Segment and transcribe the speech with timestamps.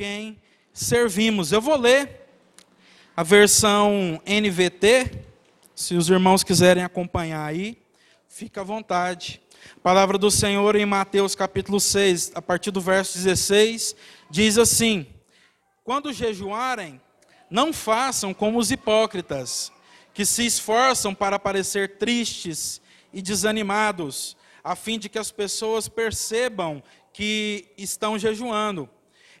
[0.00, 0.40] quem
[0.72, 1.52] servimos.
[1.52, 2.26] Eu vou ler
[3.14, 5.26] a versão NVT,
[5.74, 7.76] se os irmãos quiserem acompanhar aí,
[8.26, 9.42] fica à vontade.
[9.82, 13.94] palavra do Senhor em Mateus capítulo 6, a partir do verso 16,
[14.30, 15.06] diz assim:
[15.84, 16.98] Quando jejuarem,
[17.50, 19.70] não façam como os hipócritas,
[20.14, 22.80] que se esforçam para parecer tristes
[23.12, 26.82] e desanimados, a fim de que as pessoas percebam
[27.12, 28.88] que estão jejuando.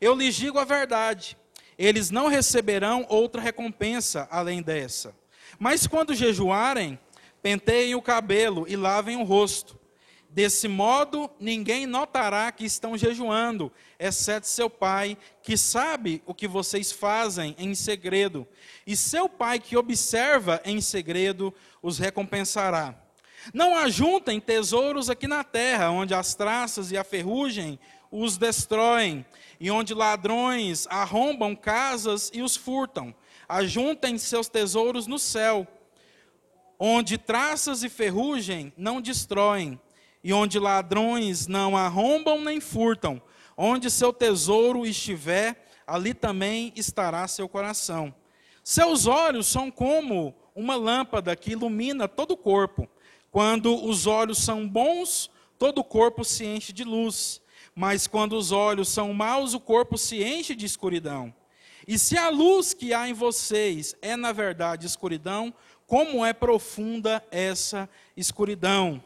[0.00, 1.36] Eu lhes digo a verdade:
[1.78, 5.14] eles não receberão outra recompensa além dessa.
[5.58, 6.98] Mas quando jejuarem,
[7.42, 9.78] penteiem o cabelo e lavem o rosto.
[10.32, 16.92] Desse modo, ninguém notará que estão jejuando, exceto seu pai, que sabe o que vocês
[16.92, 18.46] fazem em segredo.
[18.86, 22.94] E seu pai, que observa em segredo, os recompensará.
[23.52, 27.78] Não ajuntem tesouros aqui na terra, onde as traças e a ferrugem
[28.10, 29.24] os destroem,
[29.60, 33.14] e onde ladrões arrombam casas e os furtam.
[33.46, 35.68] Ajuntem seus tesouros no céu,
[36.78, 39.78] onde traças e ferrugem não destroem,
[40.24, 43.20] e onde ladrões não arrombam nem furtam.
[43.56, 48.14] Onde seu tesouro estiver, ali também estará seu coração.
[48.64, 52.88] Seus olhos são como uma lâmpada que ilumina todo o corpo.
[53.30, 57.42] Quando os olhos são bons, todo o corpo se enche de luz.
[57.74, 61.34] Mas quando os olhos são maus, o corpo se enche de escuridão.
[61.86, 65.52] E se a luz que há em vocês é, na verdade, escuridão,
[65.86, 69.02] como é profunda essa escuridão?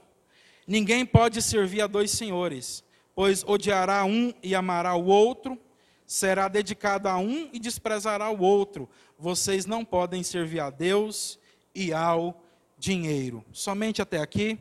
[0.67, 2.83] Ninguém pode servir a dois senhores,
[3.15, 5.59] pois odiará um e amará o outro,
[6.07, 8.89] será dedicado a um e desprezará o outro.
[9.19, 11.39] Vocês não podem servir a Deus
[11.75, 12.43] e ao
[12.79, 13.45] dinheiro.
[13.53, 14.59] Somente até aqui.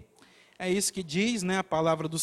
[0.57, 2.17] É isso que diz né, a palavra do,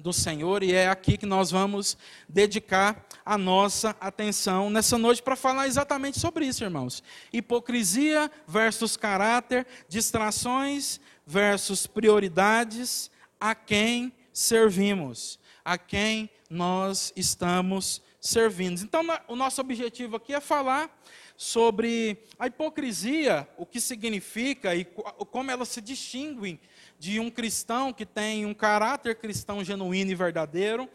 [0.00, 1.96] do Senhor, e é aqui que nós vamos
[2.28, 7.02] dedicar a nossa atenção nessa noite para falar exatamente sobre isso, irmãos.
[7.32, 18.82] Hipocrisia versus caráter, distrações versus prioridades, a quem servimos, a quem nós estamos servindo.
[18.82, 20.90] Então, o nosso objetivo aqui é falar
[21.36, 26.60] sobre a hipocrisia, o que significa e como ela se distingue
[27.00, 30.86] de um cristão que tem um caráter cristão genuíno e verdadeiro.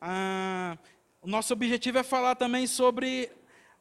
[0.00, 0.78] Ah,
[1.20, 3.30] o nosso objetivo é falar também sobre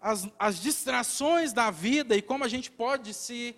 [0.02, 3.56] as, as distrações da vida e como a gente pode se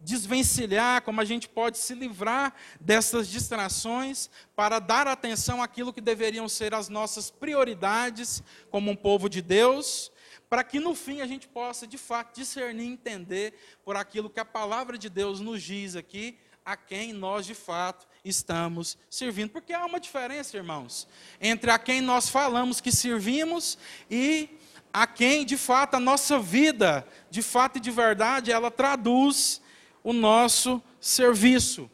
[0.00, 6.48] desvencilhar, como a gente pode se livrar dessas distrações para dar atenção àquilo que deveriam
[6.48, 10.10] ser as nossas prioridades como um povo de Deus
[10.50, 13.54] para que no fim a gente possa de fato discernir e entender
[13.84, 16.36] por aquilo que a palavra de Deus nos diz aqui,
[16.70, 19.50] a quem nós de fato estamos servindo.
[19.50, 21.08] Porque há uma diferença, irmãos,
[21.40, 23.76] entre a quem nós falamos que servimos
[24.08, 24.48] e
[24.92, 29.60] a quem de fato a nossa vida, de fato e de verdade, ela traduz
[30.04, 31.90] o nosso serviço.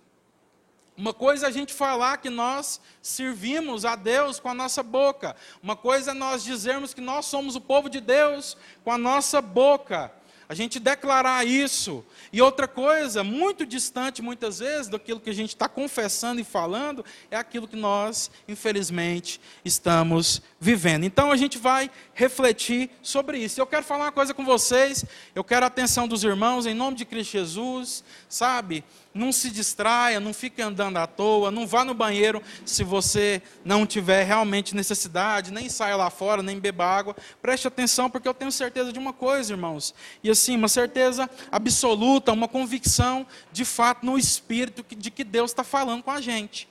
[0.94, 5.34] Uma coisa é a gente falar que nós servimos a Deus com a nossa boca.
[5.62, 9.41] Uma coisa é nós dizermos que nós somos o povo de Deus com a nossa
[9.41, 10.12] boca
[10.48, 12.04] a gente declarar isso.
[12.32, 17.04] E outra coisa, muito distante muitas vezes daquilo que a gente está confessando e falando,
[17.30, 21.04] é aquilo que nós, infelizmente, estamos vivendo.
[21.04, 23.60] Então a gente vai refletir sobre isso.
[23.60, 26.96] Eu quero falar uma coisa com vocês, eu quero a atenção dos irmãos, em nome
[26.96, 28.84] de Cristo Jesus, sabe?
[29.16, 33.87] Não se distraia, não fique andando à toa, não vá no banheiro se você não
[33.87, 37.16] tiver realmente necessidade, nem saia lá fora, nem beba água.
[37.41, 39.94] Preste atenção, porque eu tenho certeza de uma coisa, irmãos.
[40.22, 45.65] E assim, uma certeza absoluta, uma convicção de fato no Espírito de que Deus está
[45.65, 46.69] falando com a gente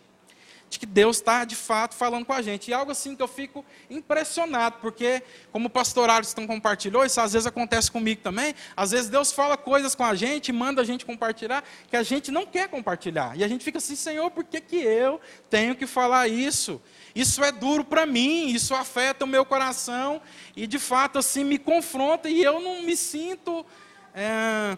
[0.76, 2.70] de que Deus está de fato falando com a gente.
[2.70, 7.34] E algo assim que eu fico impressionado, porque, como o pastor Alisson compartilhou, isso às
[7.34, 8.54] vezes acontece comigo também.
[8.76, 12.30] Às vezes Deus fala coisas com a gente, manda a gente compartilhar, que a gente
[12.30, 13.38] não quer compartilhar.
[13.38, 15.20] E a gente fica assim, Senhor, por que, que eu
[15.50, 16.82] tenho que falar isso?
[17.16, 20.22] Isso é duro para mim, isso afeta o meu coração
[20.56, 23.66] e de fato assim me confronta e eu não me sinto,
[24.14, 24.78] é,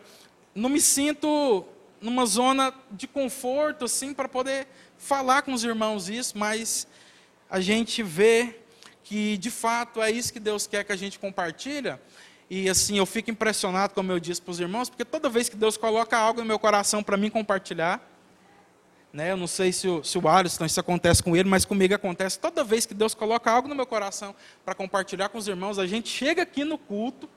[0.53, 1.65] não me sinto
[2.00, 4.67] numa zona de conforto assim para poder
[4.97, 6.88] falar com os irmãos isso, mas
[7.49, 8.59] a gente vê
[9.03, 12.01] que de fato é isso que Deus quer que a gente compartilha.
[12.49, 15.55] E assim, eu fico impressionado, como eu disse para os irmãos, porque toda vez que
[15.55, 18.01] Deus coloca algo no meu coração para mim compartilhar,
[19.11, 21.93] né, eu não sei se o, se o Alisson, isso acontece com ele, mas comigo
[21.93, 22.38] acontece.
[22.39, 25.88] Toda vez que Deus coloca algo no meu coração para compartilhar com os irmãos, a
[25.88, 27.29] gente chega aqui no culto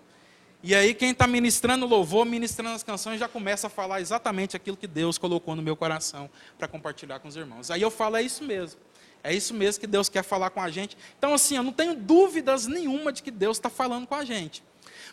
[0.62, 4.76] E aí, quem está ministrando louvor, ministrando as canções, já começa a falar exatamente aquilo
[4.76, 6.28] que Deus colocou no meu coração
[6.58, 7.70] para compartilhar com os irmãos.
[7.70, 8.78] Aí eu falo, é isso mesmo.
[9.22, 10.98] É isso mesmo que Deus quer falar com a gente.
[11.18, 14.62] Então, assim, eu não tenho dúvidas nenhuma de que Deus está falando com a gente.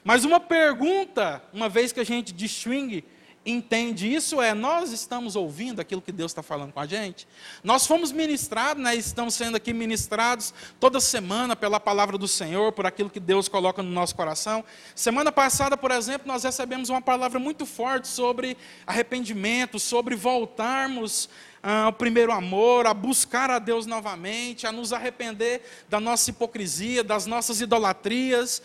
[0.03, 3.05] Mas uma pergunta, uma vez que a gente distingue
[3.47, 7.27] entende isso é, nós estamos ouvindo aquilo que Deus está falando com a gente.
[7.63, 12.85] Nós fomos ministrados, né, estamos sendo aqui ministrados toda semana pela palavra do Senhor, por
[12.85, 14.65] aquilo que Deus coloca no nosso coração.
[14.93, 21.29] Semana passada, por exemplo, nós recebemos uma palavra muito forte sobre arrependimento, sobre voltarmos
[21.63, 27.25] ao primeiro amor, a buscar a Deus novamente, a nos arrepender da nossa hipocrisia, das
[27.25, 28.61] nossas idolatrias,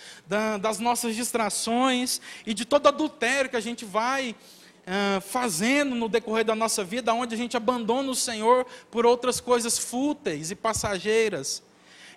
[0.61, 4.37] das nossas distrações e de todo adultério que a gente vai
[4.87, 9.41] uh, fazendo no decorrer da nossa vida, onde a gente abandona o Senhor por outras
[9.41, 11.63] coisas fúteis e passageiras.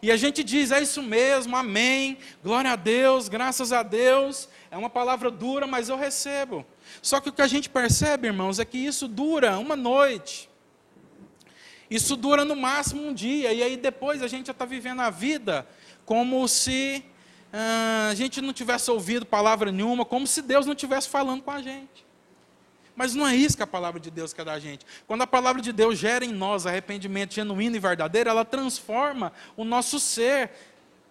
[0.02, 4.48] E a gente diz, é isso mesmo, amém, glória a Deus, graças a Deus.
[4.70, 6.66] É uma palavra dura, mas eu recebo.
[7.02, 10.50] Só que o que a gente percebe, irmãos, é que isso dura uma noite.
[11.90, 15.10] Isso dura no máximo um dia, e aí depois a gente já está vivendo a
[15.10, 15.68] vida
[16.06, 17.04] como se
[17.54, 21.52] uh, a gente não tivesse ouvido palavra nenhuma, como se Deus não estivesse falando com
[21.52, 22.05] a gente.
[22.96, 24.86] Mas não é isso que a palavra de Deus quer da gente.
[25.06, 29.66] Quando a palavra de Deus gera em nós arrependimento genuíno e verdadeiro, ela transforma o
[29.66, 30.52] nosso ser,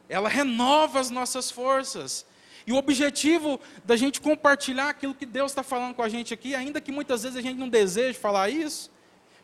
[0.08, 2.24] ela renova as nossas forças.
[2.66, 6.54] E o objetivo da gente compartilhar aquilo que Deus está falando com a gente aqui,
[6.54, 8.90] ainda que muitas vezes a gente não deseje falar isso,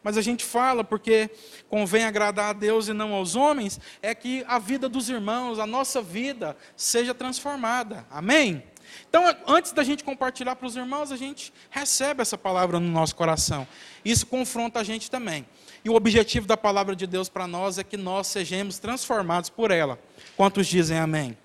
[0.02, 1.28] mas a gente fala porque
[1.68, 5.66] convém agradar a Deus e não aos homens, é que a vida dos irmãos, a
[5.66, 8.06] nossa vida, seja transformada.
[8.10, 8.62] Amém?
[9.08, 13.16] Então, antes da gente compartilhar para os irmãos, a gente recebe essa palavra no nosso
[13.16, 13.66] coração.
[14.04, 15.46] Isso confronta a gente também.
[15.84, 19.70] E o objetivo da palavra de Deus para nós é que nós sejamos transformados por
[19.70, 19.98] ela.
[20.36, 21.36] Quantos dizem amém?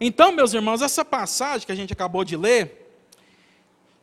[0.00, 2.92] Então, meus irmãos, essa passagem que a gente acabou de ler,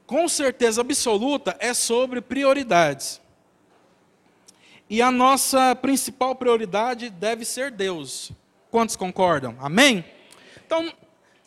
[0.07, 3.19] com certeza absoluta, é sobre prioridades.
[4.89, 8.31] E a nossa principal prioridade deve ser Deus.
[8.71, 9.55] Quantos concordam?
[9.59, 10.03] Amém?
[10.65, 10.91] Então,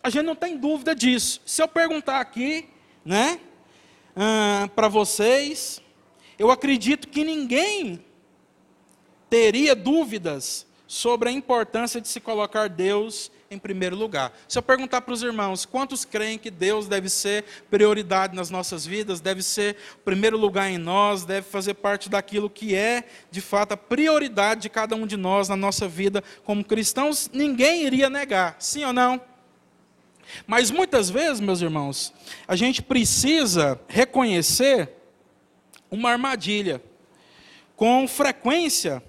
[0.02, 1.40] a gente não tem dúvida disso.
[1.46, 2.68] Se eu perguntar aqui,
[3.04, 3.38] né,
[4.16, 5.80] uh, para vocês,
[6.38, 8.04] eu acredito que ninguém
[9.30, 14.32] teria dúvidas sobre a importância de se colocar Deus em primeiro lugar.
[14.48, 18.84] Se eu perguntar para os irmãos, quantos creem que Deus deve ser prioridade nas nossas
[18.84, 23.72] vidas, deve ser primeiro lugar em nós, deve fazer parte daquilo que é, de fato,
[23.72, 28.56] a prioridade de cada um de nós na nossa vida como cristãos, ninguém iria negar,
[28.58, 29.31] sim ou não?
[30.46, 32.12] Mas muitas vezes, meus irmãos,
[32.46, 34.90] a gente precisa reconhecer
[35.90, 36.82] uma armadilha.
[37.76, 39.02] Com frequência,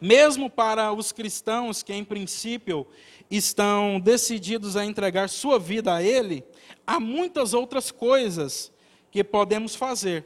[0.00, 2.86] mesmo para os cristãos que, em princípio,
[3.30, 6.44] estão decididos a entregar sua vida a Ele,
[6.86, 8.72] há muitas outras coisas
[9.10, 10.24] que podemos fazer.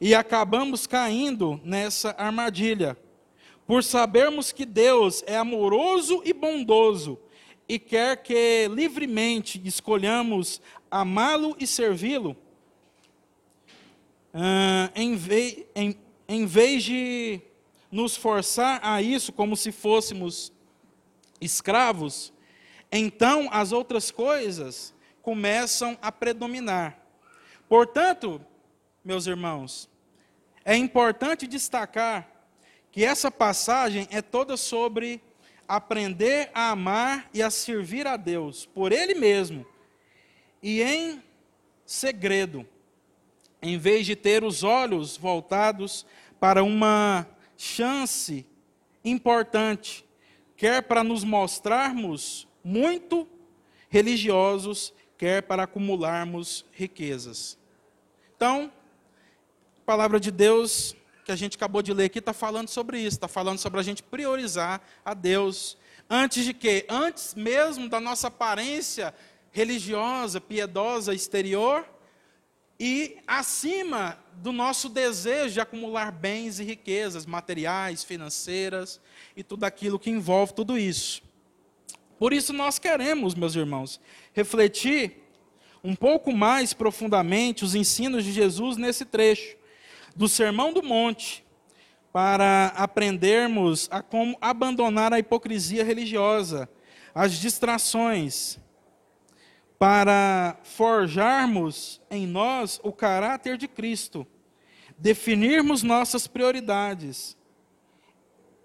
[0.00, 2.96] E acabamos caindo nessa armadilha.
[3.66, 7.18] Por sabermos que Deus é amoroso e bondoso,
[7.68, 10.60] e quer que livremente escolhamos
[10.90, 12.36] amá-lo e servi-lo,
[14.32, 15.18] uh, em,
[15.74, 15.98] em,
[16.28, 17.40] em vez de
[17.90, 20.52] nos forçar a isso como se fôssemos
[21.40, 22.32] escravos,
[22.90, 26.98] então as outras coisas começam a predominar.
[27.68, 28.40] Portanto,
[29.04, 29.88] meus irmãos,
[30.64, 32.28] é importante destacar
[32.92, 35.20] que essa passagem é toda sobre
[35.68, 39.66] aprender a amar e a servir a Deus por Ele mesmo
[40.62, 41.22] e em
[41.84, 42.66] segredo,
[43.62, 46.06] em vez de ter os olhos voltados
[46.40, 48.44] para uma chance
[49.04, 50.04] importante,
[50.56, 53.28] quer para nos mostrarmos muito
[53.88, 57.56] religiosos, quer para acumularmos riquezas.
[58.36, 58.72] Então,
[59.78, 60.96] a palavra de Deus
[61.26, 63.82] que a gente acabou de ler aqui está falando sobre isso, está falando sobre a
[63.82, 65.76] gente priorizar a Deus.
[66.08, 66.86] Antes de quê?
[66.88, 69.12] Antes mesmo da nossa aparência
[69.50, 71.84] religiosa, piedosa, exterior,
[72.78, 79.00] e acima do nosso desejo de acumular bens e riquezas materiais, financeiras
[79.36, 81.22] e tudo aquilo que envolve tudo isso.
[82.20, 84.00] Por isso nós queremos, meus irmãos,
[84.32, 85.24] refletir
[85.82, 89.56] um pouco mais profundamente os ensinos de Jesus nesse trecho
[90.16, 91.44] do Sermão do Monte
[92.12, 96.68] para aprendermos a como abandonar a hipocrisia religiosa,
[97.14, 98.58] as distrações,
[99.78, 104.26] para forjarmos em nós o caráter de Cristo,
[104.96, 107.36] definirmos nossas prioridades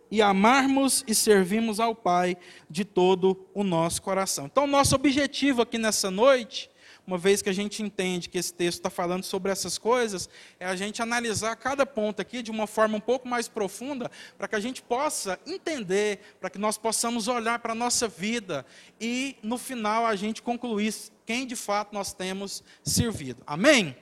[0.09, 2.37] e amarmos e servirmos ao Pai
[2.69, 4.45] de todo o nosso coração.
[4.45, 6.71] Então, nosso objetivo aqui nessa noite,
[7.05, 10.29] uma vez que a gente entende que esse texto está falando sobre essas coisas,
[10.59, 14.47] é a gente analisar cada ponto aqui de uma forma um pouco mais profunda, para
[14.47, 18.65] que a gente possa entender, para que nós possamos olhar para a nossa vida
[18.99, 20.93] e, no final, a gente concluir
[21.25, 23.43] quem de fato nós temos servido.
[23.45, 23.95] Amém?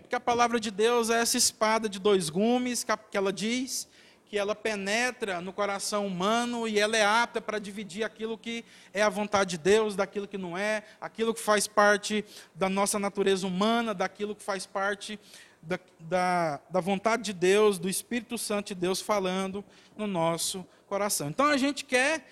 [0.00, 3.88] Porque a palavra de Deus é essa espada de dois gumes que ela diz
[4.30, 9.02] que ela penetra no coração humano e ela é apta para dividir aquilo que é
[9.02, 13.44] a vontade de Deus, daquilo que não é, aquilo que faz parte da nossa natureza
[13.44, 15.18] humana, daquilo que faz parte
[15.60, 19.64] da, da, da vontade de Deus, do Espírito Santo de Deus falando
[19.96, 21.28] no nosso coração.
[21.28, 22.24] Então a gente quer,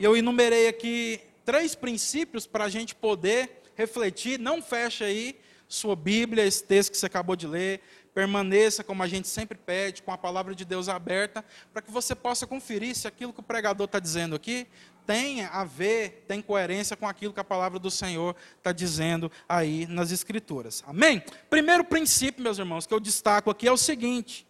[0.00, 5.38] eu enumerei aqui três princípios para a gente poder refletir, não fecha aí
[5.68, 7.80] sua Bíblia, esse texto que você acabou de ler,
[8.14, 12.14] permaneça, como a gente sempre pede, com a palavra de Deus aberta, para que você
[12.14, 14.66] possa conferir se aquilo que o pregador está dizendo aqui
[15.06, 19.86] tem a ver, tem coerência com aquilo que a palavra do Senhor está dizendo aí
[19.86, 20.82] nas Escrituras.
[20.86, 21.22] Amém?
[21.50, 24.46] Primeiro princípio, meus irmãos, que eu destaco aqui é o seguinte: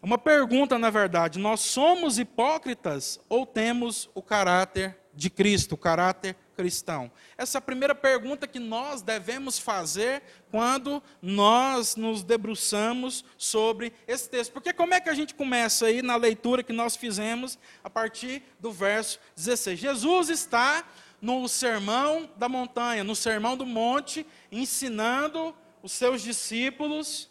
[0.00, 6.36] uma pergunta, na verdade, nós somos hipócritas ou temos o caráter de Cristo, o caráter
[6.56, 7.10] cristão?
[7.36, 14.28] Essa é a primeira pergunta que nós devemos fazer quando nós nos debruçamos sobre esse
[14.28, 14.52] texto.
[14.52, 18.42] Porque como é que a gente começa aí na leitura que nós fizemos a partir
[18.60, 19.78] do verso 16?
[19.78, 20.84] Jesus está
[21.20, 27.30] no sermão da montanha, no sermão do monte, ensinando os seus discípulos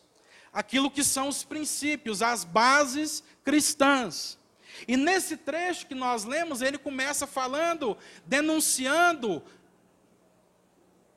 [0.54, 4.38] aquilo que são os princípios, as bases cristãs.
[4.88, 9.44] E nesse trecho que nós lemos, ele começa falando, denunciando,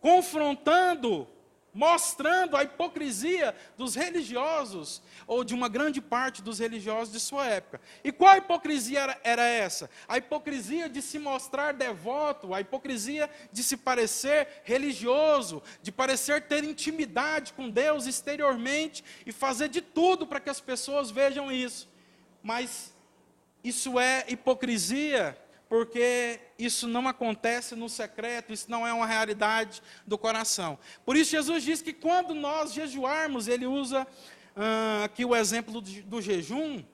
[0.01, 1.29] confrontando,
[1.75, 7.81] mostrando a hipocrisia dos religiosos, ou de uma grande parte dos religiosos de sua época.
[8.05, 9.91] E qual hipocrisia era, era, essa?
[10.07, 16.63] A hipocrisia de se mostrar devoto, a hipocrisia de se parecer religioso, de parecer ter
[16.63, 21.89] intimidade com Deus exteriormente e fazer de tudo para que as pessoas vejam isso.
[22.41, 22.94] Mas
[23.65, 25.37] isso é hipocrisia,
[25.69, 30.79] porque isso não acontece no secreto, isso não é uma realidade do coração.
[31.05, 34.07] Por isso, Jesus diz que quando nós jejuarmos, ele usa
[34.55, 36.85] ah, aqui o exemplo do, do jejum.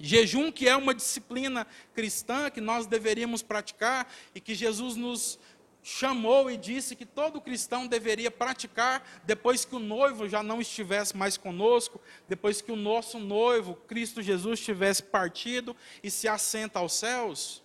[0.00, 5.38] Jejum, que é uma disciplina cristã que nós deveríamos praticar e que Jesus nos
[5.86, 11.14] chamou e disse que todo cristão deveria praticar depois que o noivo já não estivesse
[11.14, 16.94] mais conosco, depois que o nosso noivo, Cristo Jesus, tivesse partido e se assenta aos
[16.94, 17.62] céus.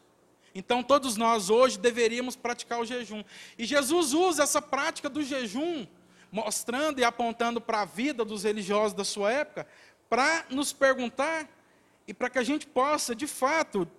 [0.54, 3.24] Então, todos nós hoje deveríamos praticar o jejum.
[3.58, 5.88] E Jesus usa essa prática do jejum,
[6.30, 9.66] mostrando e apontando para a vida dos religiosos da sua época,
[10.10, 11.48] para nos perguntar
[12.06, 13.90] e para que a gente possa, de fato,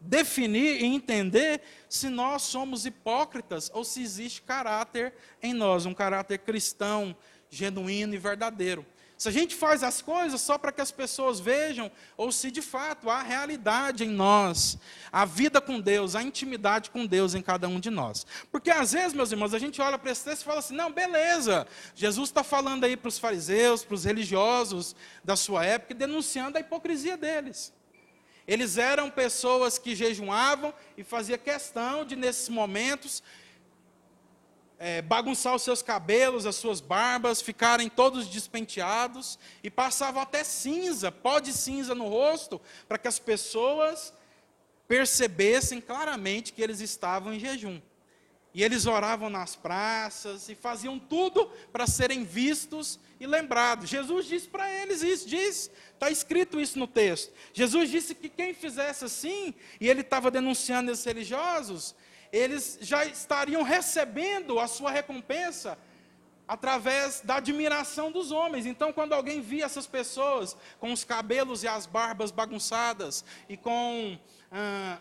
[0.00, 6.38] definir e entender se nós somos hipócritas ou se existe caráter em nós, um caráter
[6.38, 7.14] cristão,
[7.50, 8.86] genuíno e verdadeiro.
[9.20, 12.62] Se a gente faz as coisas só para que as pessoas vejam, ou se de
[12.62, 14.78] fato há realidade em nós,
[15.12, 18.26] a vida com Deus, a intimidade com Deus em cada um de nós.
[18.50, 20.90] Porque às vezes, meus irmãos, a gente olha para esse texto e fala assim: não,
[20.90, 26.56] beleza, Jesus está falando aí para os fariseus, para os religiosos da sua época, denunciando
[26.56, 27.74] a hipocrisia deles.
[28.46, 33.22] Eles eram pessoas que jejuavam e fazia questão de, nesses momentos,
[34.78, 41.12] é, bagunçar os seus cabelos, as suas barbas, ficarem todos despenteados e passavam até cinza,
[41.12, 44.12] pó de cinza no rosto, para que as pessoas
[44.88, 47.80] percebessem claramente que eles estavam em jejum.
[48.52, 53.88] E eles oravam nas praças e faziam tudo para serem vistos e lembrados.
[53.88, 57.32] Jesus disse para eles isso, diz, está escrito isso no texto.
[57.52, 61.94] Jesus disse que quem fizesse assim, e ele estava denunciando esses religiosos,
[62.32, 65.78] eles já estariam recebendo a sua recompensa
[66.50, 68.66] através da admiração dos homens.
[68.66, 74.18] Então, quando alguém via essas pessoas com os cabelos e as barbas bagunçadas e com
[74.50, 74.98] ah,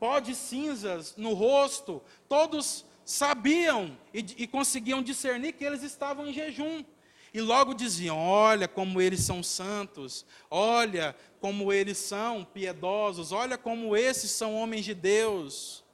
[0.00, 6.32] pó de cinzas no rosto, todos sabiam e, e conseguiam discernir que eles estavam em
[6.32, 6.82] jejum.
[7.32, 13.96] E logo diziam: Olha como eles são santos, olha como eles são piedosos, olha como
[13.96, 15.84] esses são homens de Deus.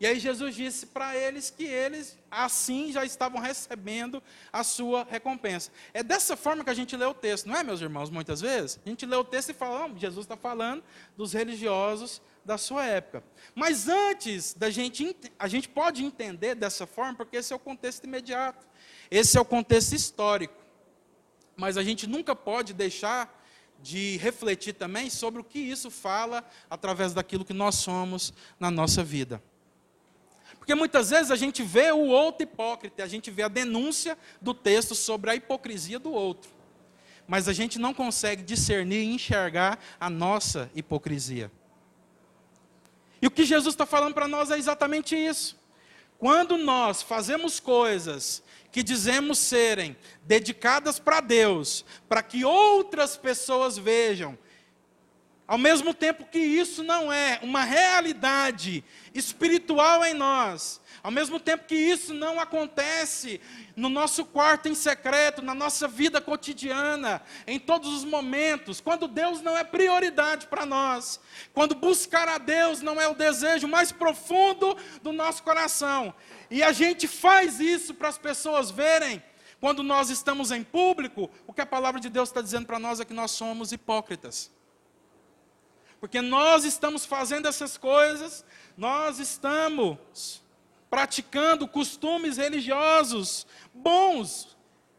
[0.00, 5.72] E aí Jesus disse para eles que eles assim já estavam recebendo a sua recompensa.
[5.92, 8.08] É dessa forma que a gente lê o texto, não é, meus irmãos?
[8.08, 10.84] Muitas vezes a gente lê o texto e fala: oh, Jesus está falando
[11.16, 13.22] dos religiosos da sua época.
[13.54, 18.04] Mas antes da gente, a gente pode entender dessa forma, porque esse é o contexto
[18.04, 18.66] imediato,
[19.10, 20.54] esse é o contexto histórico.
[21.54, 23.36] Mas a gente nunca pode deixar
[23.82, 29.04] de refletir também sobre o que isso fala através daquilo que nós somos na nossa
[29.04, 29.42] vida.
[30.58, 34.54] Porque muitas vezes a gente vê o outro hipócrita, a gente vê a denúncia do
[34.54, 36.50] texto sobre a hipocrisia do outro.
[37.26, 41.52] Mas a gente não consegue discernir e enxergar a nossa hipocrisia.
[43.20, 45.58] E o que Jesus está falando para nós é exatamente isso.
[46.18, 54.38] Quando nós fazemos coisas que dizemos serem dedicadas para Deus, para que outras pessoas vejam,
[55.46, 58.84] ao mesmo tempo que isso não é uma realidade
[59.14, 63.40] espiritual em nós, ao mesmo tempo que isso não acontece
[63.76, 69.40] no nosso quarto em secreto, na nossa vida cotidiana, em todos os momentos, quando Deus
[69.40, 71.20] não é prioridade para nós,
[71.52, 76.14] quando buscar a Deus não é o desejo mais profundo do nosso coração,
[76.50, 79.22] e a gente faz isso para as pessoas verem,
[79.60, 83.00] quando nós estamos em público, o que a palavra de Deus está dizendo para nós
[83.00, 84.50] é que nós somos hipócritas.
[86.00, 88.44] Porque nós estamos fazendo essas coisas,
[88.76, 90.40] nós estamos
[90.90, 94.56] praticando costumes religiosos bons.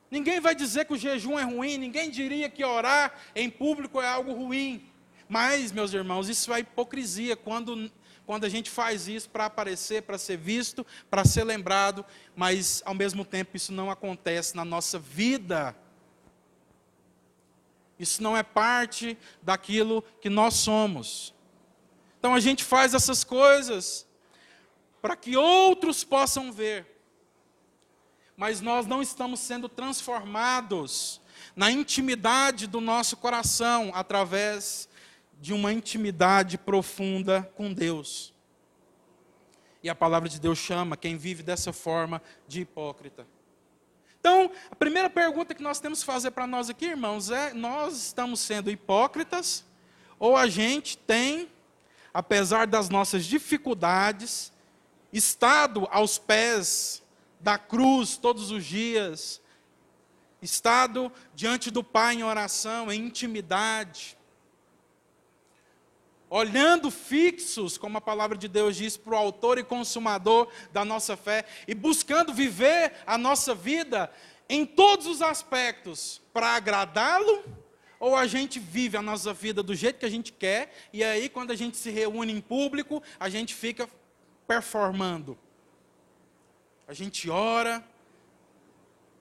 [0.09, 4.07] Ninguém vai dizer que o jejum é ruim, ninguém diria que orar em público é
[4.07, 4.83] algo ruim.
[5.27, 7.91] Mas, meus irmãos, isso é hipocrisia quando,
[8.25, 12.03] quando a gente faz isso para aparecer, para ser visto, para ser lembrado,
[12.35, 15.75] mas ao mesmo tempo isso não acontece na nossa vida
[17.99, 21.35] isso não é parte daquilo que nós somos.
[22.17, 24.07] Então a gente faz essas coisas
[25.01, 26.85] para que outros possam ver.
[28.35, 31.21] Mas nós não estamos sendo transformados
[31.55, 34.87] na intimidade do nosso coração através
[35.39, 38.33] de uma intimidade profunda com Deus.
[39.81, 43.25] E a palavra de Deus chama quem vive dessa forma de hipócrita.
[44.19, 47.95] Então, a primeira pergunta que nós temos que fazer para nós aqui, irmãos, é: nós
[47.95, 49.63] estamos sendo hipócritas
[50.19, 51.49] ou a gente tem,
[52.13, 54.51] apesar das nossas dificuldades,
[55.11, 57.03] estado aos pés
[57.39, 59.41] da cruz todos os dias,
[60.41, 64.17] estado diante do Pai em oração, em intimidade,
[66.29, 71.17] olhando fixos, como a palavra de Deus diz, para o autor e consumador da nossa
[71.17, 74.11] fé, e buscando viver a nossa vida
[74.47, 77.43] em todos os aspectos para agradá-lo,
[77.99, 81.27] ou a gente vive a nossa vida do jeito que a gente quer, e aí
[81.27, 83.89] quando a gente se reúne em público, a gente fica
[84.49, 85.37] performando.
[86.87, 87.87] A gente ora,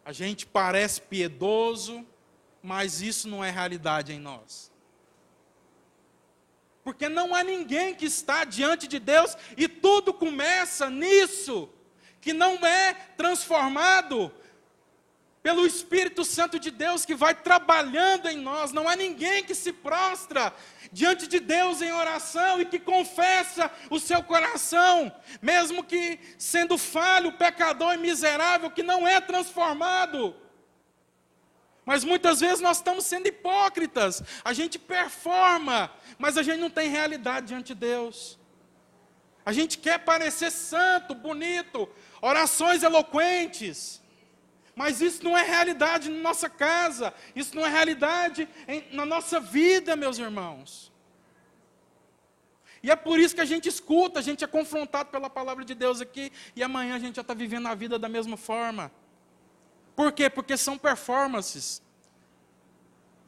[0.03, 2.03] a gente parece piedoso,
[2.63, 4.73] mas isso não é realidade em nós.
[6.83, 11.69] Porque não há ninguém que está diante de Deus e tudo começa nisso,
[12.23, 14.33] que não é transformado
[15.49, 18.71] pelo Espírito Santo de Deus que vai trabalhando em nós.
[18.71, 20.53] Não há ninguém que se prostra
[20.93, 27.33] diante de Deus em oração e que confessa o seu coração, mesmo que sendo falho,
[27.33, 30.37] pecador e miserável, que não é transformado.
[31.83, 34.23] Mas muitas vezes nós estamos sendo hipócritas.
[34.45, 38.39] A gente performa, mas a gente não tem realidade diante de Deus.
[39.47, 41.89] A gente quer parecer santo, bonito,
[42.21, 44.07] orações eloquentes.
[44.79, 49.41] Mas isso não é realidade na nossa casa, isso não é realidade em, na nossa
[49.41, 50.93] vida, meus irmãos.
[52.81, 55.75] E é por isso que a gente escuta, a gente é confrontado pela palavra de
[55.75, 58.93] Deus aqui, e amanhã a gente já está vivendo a vida da mesma forma.
[59.97, 60.31] Por quê?
[60.31, 61.83] Porque são performances.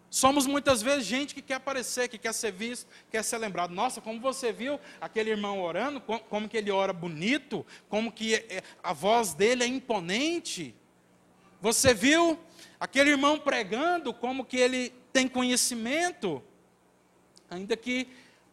[0.09, 3.75] Somos muitas vezes gente que quer aparecer, que quer ser visto, quer ser lembrado.
[3.75, 8.63] Nossa, como você viu aquele irmão orando, como que ele ora bonito, como que é,
[8.85, 10.77] a voz dele é imponente.
[11.61, 12.39] Você viu
[12.79, 16.43] aquele irmão pregando, como que ele tem conhecimento.
[17.51, 18.09] Ainda que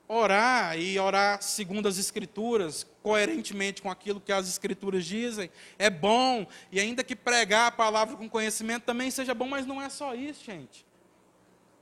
[0.08, 6.48] orar e orar segundo as Escrituras, coerentemente com aquilo que as Escrituras dizem, é bom,
[6.72, 10.15] e ainda que pregar a palavra com conhecimento também seja bom, mas não é só
[10.15, 10.86] isso, gente.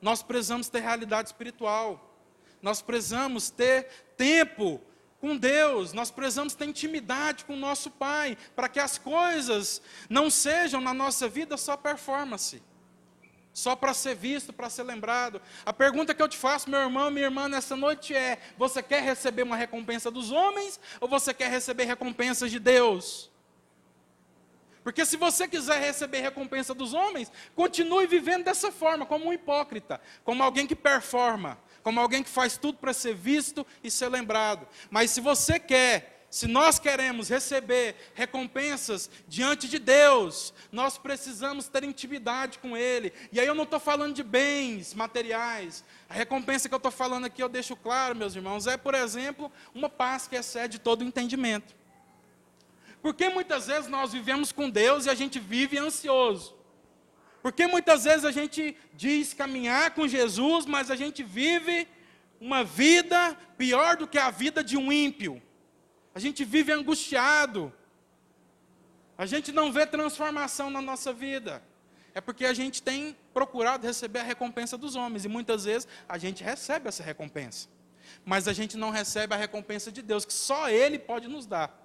[0.01, 2.15] Nós precisamos ter realidade espiritual,
[2.61, 4.81] nós precisamos ter tempo
[5.25, 10.29] com Deus, nós precisamos ter intimidade com o nosso Pai, para que as coisas não
[10.29, 12.61] sejam na nossa vida só performance
[13.51, 15.41] só para ser visto, para ser lembrado.
[15.65, 19.01] A pergunta que eu te faço, meu irmão, minha irmã, nessa noite é: você quer
[19.01, 23.31] receber uma recompensa dos homens ou você quer receber recompensas de Deus?
[24.85, 29.99] Porque se você quiser receber recompensa dos homens, continue vivendo dessa forma, como um hipócrita,
[30.23, 34.67] como alguém que performa, como alguém que faz tudo para ser visto e ser lembrado.
[34.89, 41.83] Mas se você quer Se nós queremos receber recompensas diante de Deus, nós precisamos ter
[41.85, 43.13] intimidade com Ele.
[43.31, 45.81] E aí eu não estou falando de bens materiais.
[46.09, 49.49] A recompensa que eu estou falando aqui, eu deixo claro, meus irmãos, é, por exemplo,
[49.73, 51.73] uma paz que excede todo entendimento.
[53.01, 56.54] Porque muitas vezes nós vivemos com Deus e a gente vive ansioso.
[57.45, 61.87] Porque muitas vezes a gente diz caminhar com Jesus, mas a gente vive
[62.41, 65.39] uma vida pior do que a vida de um ímpio.
[66.15, 67.71] A gente vive angustiado.
[69.15, 71.61] A gente não vê transformação na nossa vida.
[72.15, 75.23] É porque a gente tem procurado receber a recompensa dos homens.
[75.23, 77.67] E muitas vezes a gente recebe essa recompensa.
[78.25, 81.84] Mas a gente não recebe a recompensa de Deus, que só Ele pode nos dar.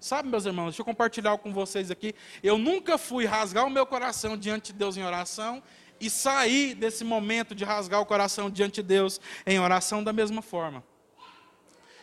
[0.00, 2.14] Sabe, meus irmãos, deixa eu compartilhar com vocês aqui.
[2.42, 5.62] Eu nunca fui rasgar o meu coração diante de Deus em oração
[6.00, 10.40] e sair desse momento de rasgar o coração diante de Deus em oração da mesma
[10.40, 10.82] forma.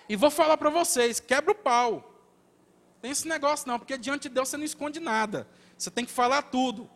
[0.08, 2.14] E vou falar para vocês, quebra o pau.
[3.02, 5.48] Tem esse negócio não, porque diante de Deus você não esconde nada.
[5.76, 6.88] Você tem que falar tudo.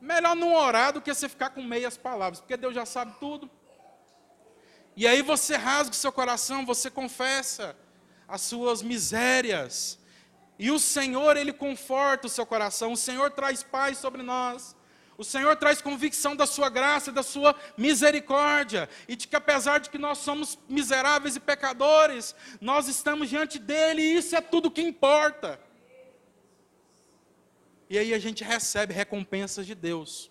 [0.00, 3.50] Melhor não orar do que você ficar com meias palavras, porque Deus já sabe tudo.
[4.96, 7.76] E aí você rasga o seu coração, você confessa
[8.26, 9.98] as suas misérias.
[10.58, 14.76] E o Senhor, Ele conforta o seu coração, o Senhor traz paz sobre nós.
[15.16, 19.90] O Senhor traz convicção da sua graça, da sua misericórdia, e de que apesar de
[19.90, 24.80] que nós somos miseráveis e pecadores, nós estamos diante dele e isso é tudo que
[24.80, 25.60] importa.
[27.90, 30.30] E aí a gente recebe recompensas de Deus.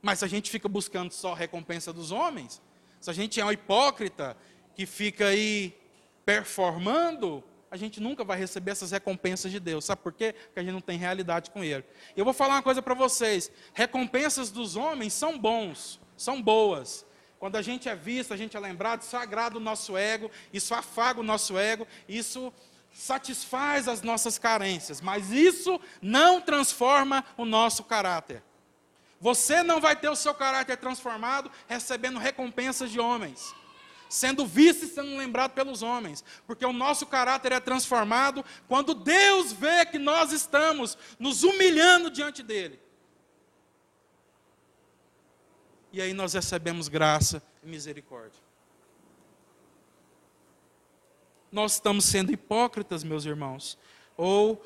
[0.00, 2.62] Mas se a gente fica buscando só recompensa dos homens,
[3.00, 4.36] se a gente é um hipócrita
[4.76, 5.76] que fica aí
[6.24, 7.42] performando,
[7.74, 9.84] a gente nunca vai receber essas recompensas de Deus.
[9.84, 10.32] Sabe por quê?
[10.32, 11.84] Porque a gente não tem realidade com Ele.
[12.16, 17.04] Eu vou falar uma coisa para vocês: recompensas dos homens são bons, são boas.
[17.36, 20.72] Quando a gente é visto, a gente é lembrado, isso agrada o nosso ego, isso
[20.72, 22.54] afaga o nosso ego, isso
[22.92, 28.40] satisfaz as nossas carências, mas isso não transforma o nosso caráter.
[29.20, 33.52] Você não vai ter o seu caráter transformado recebendo recompensas de homens
[34.08, 39.52] sendo visto e sendo lembrado pelos homens, porque o nosso caráter é transformado quando Deus
[39.52, 42.80] vê que nós estamos nos humilhando diante dEle.
[45.92, 48.42] E aí nós recebemos graça e misericórdia.
[51.52, 53.78] Nós estamos sendo hipócritas, meus irmãos,
[54.16, 54.60] ou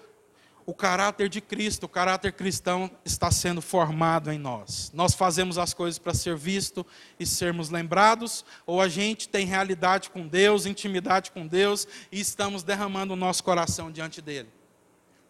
[0.68, 4.90] o caráter de Cristo, o caráter cristão está sendo formado em nós.
[4.92, 6.85] Nós fazemos as coisas para ser visto
[7.18, 12.62] e sermos lembrados, ou a gente tem realidade com Deus, intimidade com Deus e estamos
[12.62, 14.50] derramando o nosso coração diante dele.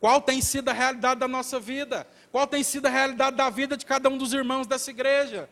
[0.00, 2.04] Qual tem sido a realidade da nossa vida?
[2.32, 5.48] Qual tem sido a realidade da vida de cada um dos irmãos dessa igreja?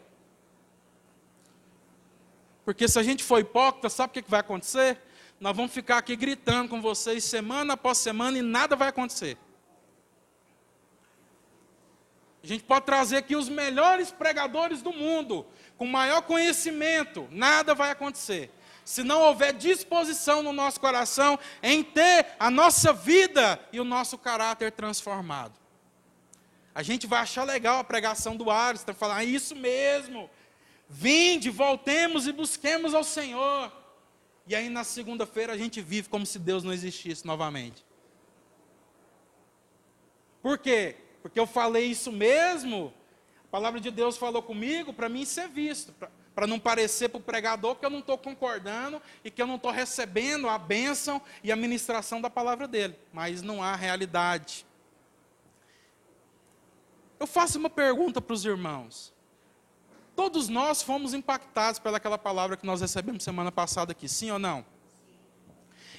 [2.64, 5.00] Porque se a gente for hipócrita, sabe o que vai acontecer?
[5.38, 9.38] Nós vamos ficar aqui gritando com vocês semana após semana e nada vai acontecer.
[12.46, 15.44] A gente pode trazer aqui os melhores pregadores do mundo,
[15.76, 18.52] com maior conhecimento, nada vai acontecer.
[18.84, 24.16] Se não houver disposição no nosso coração em ter a nossa vida e o nosso
[24.16, 25.54] caráter transformado.
[26.72, 30.30] A gente vai achar legal a pregação do está falando, ah, isso mesmo.
[30.88, 33.72] Vinde, voltemos e busquemos ao Senhor.
[34.46, 37.84] E aí na segunda-feira a gente vive como se Deus não existisse novamente.
[40.40, 40.94] Por quê?
[41.26, 42.94] Porque eu falei isso mesmo.
[43.46, 45.92] A palavra de Deus falou comigo para mim ser visto,
[46.32, 49.56] para não parecer para o pregador que eu não estou concordando e que eu não
[49.56, 52.96] estou recebendo a bênção e a ministração da palavra dele.
[53.12, 54.64] Mas não há realidade.
[57.18, 59.12] Eu faço uma pergunta para os irmãos.
[60.14, 64.64] Todos nós fomos impactados pelaquela palavra que nós recebemos semana passada aqui, sim ou não?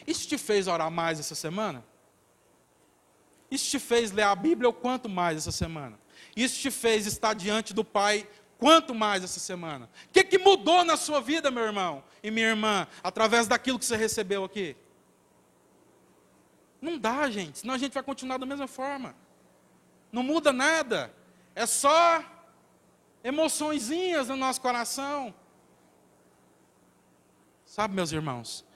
[0.06, 1.84] Isso te fez orar mais essa semana?
[3.50, 5.98] Isso te fez ler a Bíblia ou quanto mais essa semana?
[6.36, 9.90] Isso te fez estar diante do Pai quanto mais essa semana?
[10.08, 13.86] O que, que mudou na sua vida, meu irmão e minha irmã, através daquilo que
[13.86, 14.76] você recebeu aqui?
[16.82, 19.16] Não dá, gente, senão a gente vai continuar da mesma forma.
[20.12, 21.14] Não muda nada.
[21.56, 22.24] É só
[23.24, 25.34] emoçõezinhas no nosso coração.
[27.66, 28.67] Sabe, meus irmãos?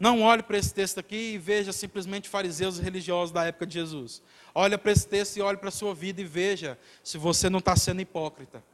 [0.00, 4.22] Não olhe para esse texto aqui e veja simplesmente fariseus religiosos da época de Jesus.
[4.54, 7.58] Olha para esse texto e olhe para a sua vida e veja se você não
[7.58, 8.64] está sendo hipócrita.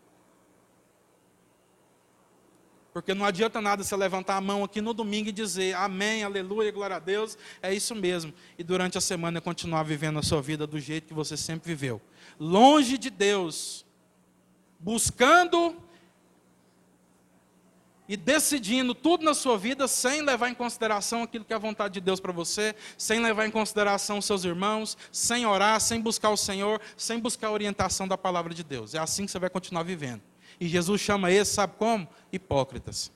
[2.92, 6.70] Porque não adianta nada você levantar a mão aqui no domingo e dizer amém, aleluia,
[6.70, 8.32] glória a Deus, é isso mesmo.
[8.56, 12.00] E durante a semana continuar vivendo a sua vida do jeito que você sempre viveu.
[12.38, 13.84] Longe de Deus,
[14.78, 15.76] buscando
[18.08, 21.94] e decidindo tudo na sua vida sem levar em consideração aquilo que é a vontade
[21.94, 26.36] de Deus para você, sem levar em consideração seus irmãos, sem orar, sem buscar o
[26.36, 28.94] Senhor, sem buscar a orientação da palavra de Deus.
[28.94, 30.22] É assim que você vai continuar vivendo.
[30.60, 32.08] E Jesus chama esse, sabe como?
[32.32, 33.12] Hipócritas.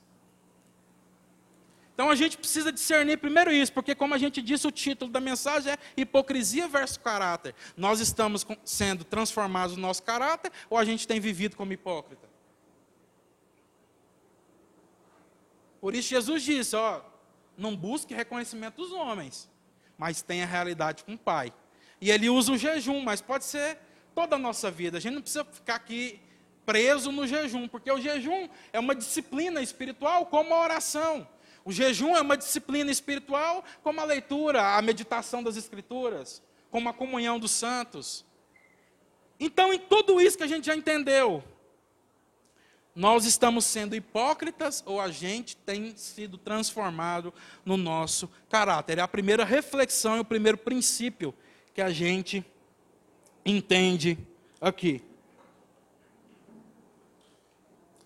[2.01, 5.21] Então a gente precisa discernir primeiro isso, porque como a gente disse, o título da
[5.21, 7.55] mensagem é hipocrisia versus caráter.
[7.77, 12.30] Nós estamos sendo transformados no nosso caráter ou a gente tem vivido como hipócrita?
[15.81, 17.01] Por isso Jesus disse, ó,
[17.57, 19.49] não busque reconhecimento dos homens,
[19.97, 21.53] mas tenha realidade com o Pai.
[22.01, 23.79] E ele usa o jejum, mas pode ser
[24.15, 24.99] toda a nossa vida.
[24.99, 26.21] A gente não precisa ficar aqui
[26.65, 31.27] preso no jejum, porque o jejum é uma disciplina espiritual como a oração.
[31.65, 36.95] O jejum é uma disciplina espiritual como a leitura, a meditação das escrituras, como a
[36.95, 38.25] comunhão dos santos.
[39.39, 41.43] Então, em tudo isso que a gente já entendeu,
[42.95, 47.33] nós estamos sendo hipócritas ou a gente tem sido transformado
[47.65, 48.99] no nosso caráter?
[48.99, 51.35] É a primeira reflexão e o primeiro princípio
[51.73, 52.45] que a gente
[53.45, 54.19] entende
[54.61, 55.03] aqui.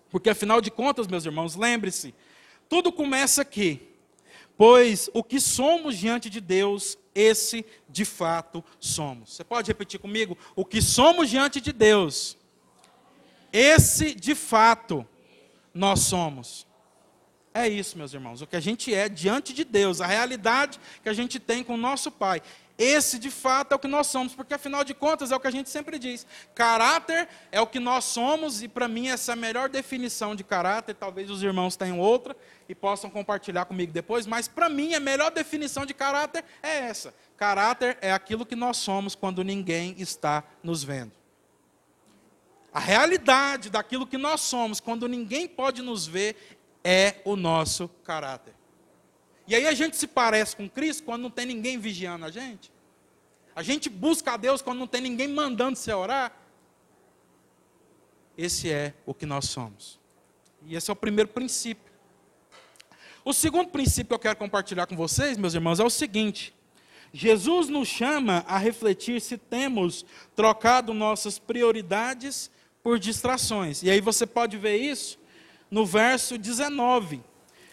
[0.09, 2.15] Porque afinal de contas, meus irmãos, lembre-se,
[2.69, 3.89] tudo começa aqui.
[4.57, 9.33] Pois o que somos diante de Deus, esse de fato somos.
[9.33, 10.37] Você pode repetir comigo?
[10.55, 12.37] O que somos diante de Deus,
[13.57, 15.07] esse, de fato,
[15.73, 16.67] nós somos.
[17.53, 21.07] É isso, meus irmãos, o que a gente é diante de Deus, a realidade que
[21.07, 22.41] a gente tem com o nosso Pai.
[22.77, 25.47] Esse, de fato, é o que nós somos, porque afinal de contas é o que
[25.47, 26.27] a gente sempre diz.
[26.53, 30.43] Caráter é o que nós somos, e para mim essa é a melhor definição de
[30.43, 30.93] caráter.
[30.93, 32.35] Talvez os irmãos tenham outra
[32.67, 37.13] e possam compartilhar comigo depois, mas para mim a melhor definição de caráter é essa.
[37.37, 41.13] Caráter é aquilo que nós somos quando ninguém está nos vendo.
[42.75, 48.53] A realidade daquilo que nós somos, quando ninguém pode nos ver, é o nosso caráter.
[49.47, 52.69] E aí a gente se parece com Cristo quando não tem ninguém vigiando a gente.
[53.55, 56.37] A gente busca a Deus quando não tem ninguém mandando você orar.
[58.37, 59.97] Esse é o que nós somos.
[60.65, 61.93] E esse é o primeiro princípio.
[63.23, 66.53] O segundo princípio que eu quero compartilhar com vocês, meus irmãos, é o seguinte:
[67.13, 72.51] Jesus nos chama a refletir se temos trocado nossas prioridades
[72.85, 73.81] por distrações.
[73.81, 75.17] E aí você pode ver isso
[75.71, 77.19] no verso 19,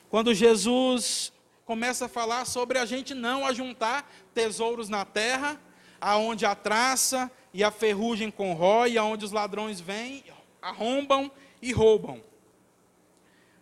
[0.08, 1.30] quando Jesus
[1.66, 5.60] começa a falar sobre a gente não ajuntar tesouros na terra,
[6.00, 10.24] aonde a traça e a ferrugem corrói, aonde os ladrões vêm,
[10.62, 12.24] arrombam e roubam.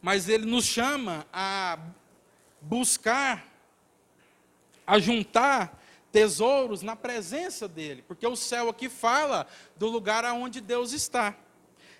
[0.00, 1.80] Mas ele nos chama a
[2.60, 3.44] buscar,
[4.86, 5.79] a juntar
[6.12, 9.46] tesouros na presença dele, porque o céu aqui fala
[9.76, 11.36] do lugar aonde Deus está,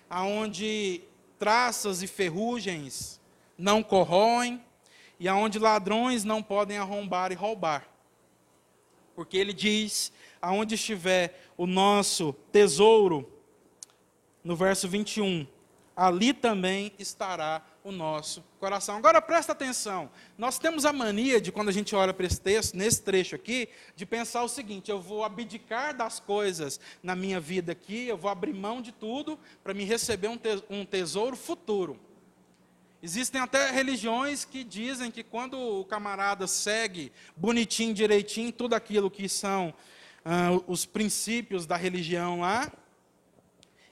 [0.09, 1.01] aonde
[1.39, 3.19] traças e ferrugens
[3.57, 4.63] não corroem
[5.19, 7.87] e aonde ladrões não podem arrombar e roubar.
[9.15, 13.31] Porque ele diz: aonde estiver o nosso tesouro,
[14.43, 15.45] no verso 21,
[15.95, 18.97] ali também estará o nosso coração.
[18.97, 20.09] Agora presta atenção.
[20.37, 23.67] Nós temos a mania de quando a gente olha para esse texto, nesse trecho aqui,
[23.95, 28.29] de pensar o seguinte: eu vou abdicar das coisas na minha vida aqui, eu vou
[28.29, 30.29] abrir mão de tudo para me receber
[30.69, 31.99] um tesouro futuro.
[33.03, 39.27] Existem até religiões que dizem que quando o camarada segue bonitinho, direitinho, tudo aquilo que
[39.27, 39.73] são
[40.23, 42.71] ah, os princípios da religião lá,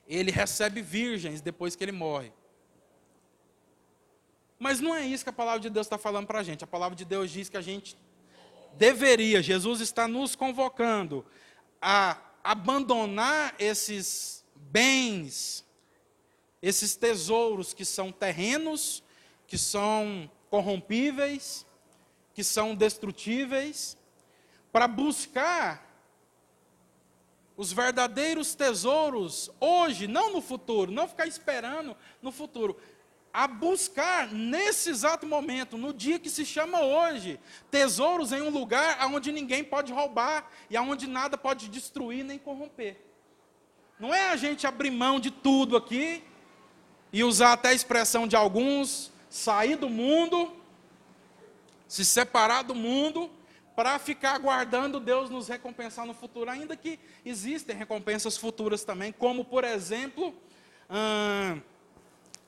[0.08, 2.32] ele recebe virgens depois que ele morre.
[4.60, 6.66] Mas não é isso que a palavra de Deus está falando para a gente.
[6.66, 7.98] A palavra de Deus diz que a gente
[8.74, 11.26] deveria, Jesus está nos convocando
[11.82, 15.66] a abandonar esses bens,
[16.62, 19.02] esses tesouros que são terrenos,
[19.48, 21.66] que são corrompíveis,
[22.34, 23.98] que são destrutíveis,
[24.72, 25.88] para buscar
[27.56, 32.78] os verdadeiros tesouros hoje, não no futuro, não ficar esperando no futuro,
[33.40, 37.40] a buscar nesse exato momento, no dia que se chama hoje,
[37.72, 42.98] tesouros em um lugar onde ninguém pode roubar e onde nada pode destruir nem corromper.
[43.98, 46.22] Não é a gente abrir mão de tudo aqui
[47.14, 50.52] e usar até a expressão de alguns, sair do mundo,
[51.88, 53.32] se separar do mundo,
[53.74, 59.46] para ficar aguardando Deus nos recompensar no futuro, ainda que existem recompensas futuras também, como
[59.46, 60.36] por exemplo.
[60.90, 61.62] Hum,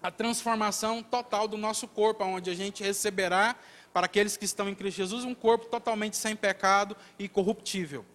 [0.02, 3.56] a transformação total do nosso corpo, onde a gente receberá,
[3.94, 8.06] para aqueles que estão em Cristo Jesus, um corpo totalmente sem pecado e corruptível.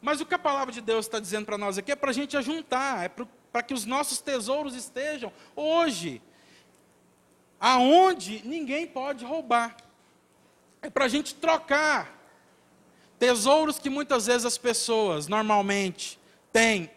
[0.00, 2.14] Mas o que a palavra de Deus está dizendo para nós aqui é para a
[2.14, 6.20] gente ajuntar, é para que os nossos tesouros estejam hoje.
[7.60, 9.76] aonde ninguém pode roubar.
[10.80, 12.16] É para a gente trocar
[13.18, 16.18] tesouros que muitas vezes as pessoas normalmente
[16.52, 16.90] têm,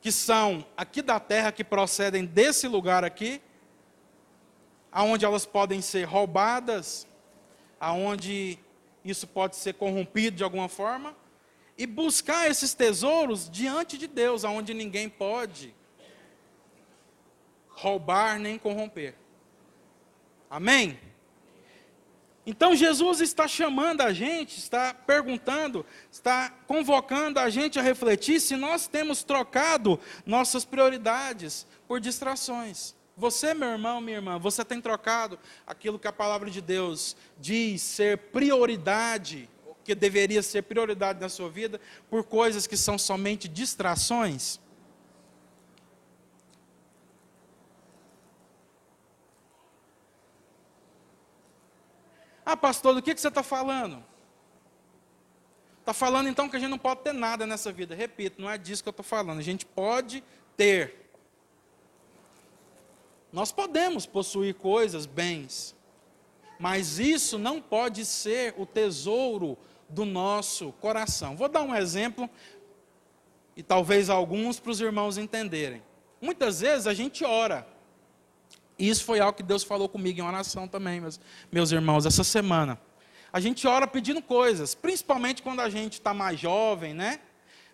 [0.00, 3.40] que são aqui da terra, que procedem desse lugar aqui,
[4.90, 7.06] aonde elas podem ser roubadas,
[7.78, 8.58] aonde
[9.04, 11.14] isso pode ser corrompido de alguma forma,
[11.76, 15.74] e buscar esses tesouros diante de Deus, aonde ninguém pode
[17.68, 19.14] roubar nem corromper.
[20.50, 20.98] Amém?
[22.46, 28.56] Então Jesus está chamando a gente, está perguntando, está convocando a gente a refletir se
[28.56, 32.94] nós temos trocado nossas prioridades por distrações.
[33.16, 37.82] Você, meu irmão, minha irmã, você tem trocado aquilo que a palavra de Deus diz
[37.82, 39.46] ser prioridade,
[39.84, 44.58] que deveria ser prioridade na sua vida, por coisas que são somente distrações?
[52.50, 54.02] Ah, pastor, do que, que você está falando?
[55.78, 57.94] Está falando então que a gente não pode ter nada nessa vida.
[57.94, 59.38] Repito, não é disso que eu estou falando.
[59.38, 60.24] A gente pode
[60.56, 61.12] ter.
[63.32, 65.76] Nós podemos possuir coisas, bens.
[66.58, 69.56] Mas isso não pode ser o tesouro
[69.88, 71.36] do nosso coração.
[71.36, 72.28] Vou dar um exemplo,
[73.56, 75.84] e talvez alguns para os irmãos entenderem.
[76.20, 77.64] Muitas vezes a gente ora.
[78.80, 81.20] Isso foi algo que Deus falou comigo em oração também, meus,
[81.52, 82.80] meus irmãos, essa semana.
[83.30, 87.20] A gente ora pedindo coisas, principalmente quando a gente está mais jovem, né?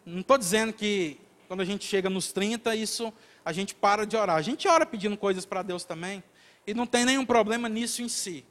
[0.05, 3.13] Não estou dizendo que quando a gente chega nos 30, isso
[3.45, 4.37] a gente para de orar.
[4.37, 6.23] A gente ora pedindo coisas para Deus também.
[6.67, 8.45] E não tem nenhum problema nisso em si.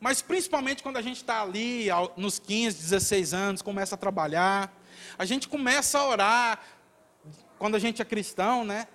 [0.00, 1.86] Mas principalmente quando a gente está ali,
[2.16, 4.76] nos 15, 16 anos, começa a trabalhar,
[5.16, 6.60] a gente começa a orar,
[7.58, 8.88] quando a gente é cristão, né?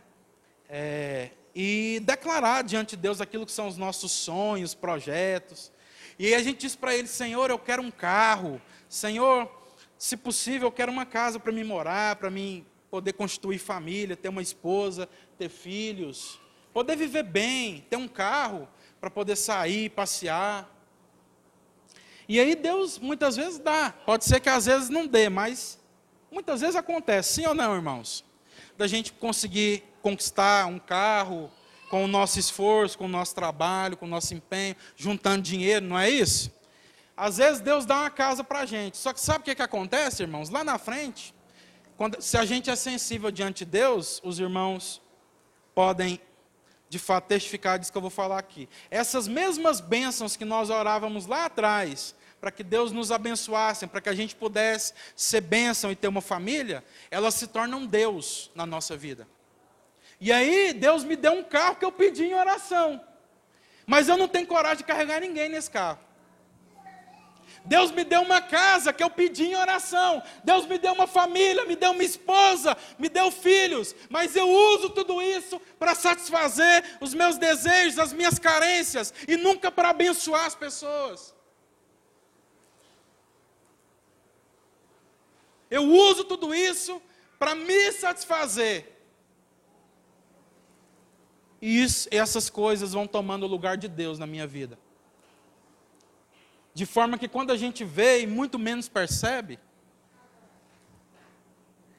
[0.70, 5.72] É, e declarar diante de Deus aquilo que são os nossos sonhos, projetos.
[6.20, 8.62] E aí a gente diz para ele: Senhor, eu quero um carro.
[8.88, 9.52] Senhor,
[9.98, 14.30] se possível, eu quero uma casa para me morar, para mim poder constituir família, ter
[14.30, 16.40] uma esposa, ter filhos,
[16.72, 18.70] poder viver bem, ter um carro
[19.02, 20.72] para poder sair, passear.
[22.30, 23.96] E aí Deus muitas vezes dá.
[24.06, 25.80] Pode ser que às vezes não dê, mas
[26.32, 28.24] muitas vezes acontece, sim ou não, irmãos?
[28.78, 31.52] Da gente conseguir conquistar um carro
[31.90, 36.00] com o nosso esforço, com o nosso trabalho, com o nosso empenho, juntando dinheiro, não
[36.00, 36.50] é isso?
[37.16, 38.96] Às vezes Deus dá uma casa para a gente.
[38.96, 40.50] Só que sabe o que, que acontece, irmãos?
[40.50, 41.36] Lá na frente,
[41.98, 45.02] quando, se a gente é sensível diante de Deus, os irmãos
[45.76, 46.22] podem
[46.88, 48.70] de fato testificar disso que eu vou falar aqui.
[48.90, 54.08] Essas mesmas bênçãos que nós orávamos lá atrás, para que Deus nos abençoasse, para que
[54.08, 58.96] a gente pudesse ser bênção e ter uma família, elas se tornam Deus na nossa
[58.96, 59.28] vida.
[60.20, 63.02] E aí, Deus me deu um carro que eu pedi em oração.
[63.86, 66.00] Mas eu não tenho coragem de carregar ninguém nesse carro.
[67.64, 70.24] Deus me deu uma casa que eu pedi em oração.
[70.44, 73.94] Deus me deu uma família, me deu uma esposa, me deu filhos.
[74.10, 79.70] Mas eu uso tudo isso para satisfazer os meus desejos, as minhas carências e nunca
[79.70, 81.36] para abençoar as pessoas.
[85.70, 87.02] Eu uso tudo isso
[87.38, 88.97] para me satisfazer
[91.62, 94.78] e isso, essas coisas vão tomando o lugar de Deus na minha vida.
[96.74, 99.60] De forma que quando a gente vê e muito menos percebe,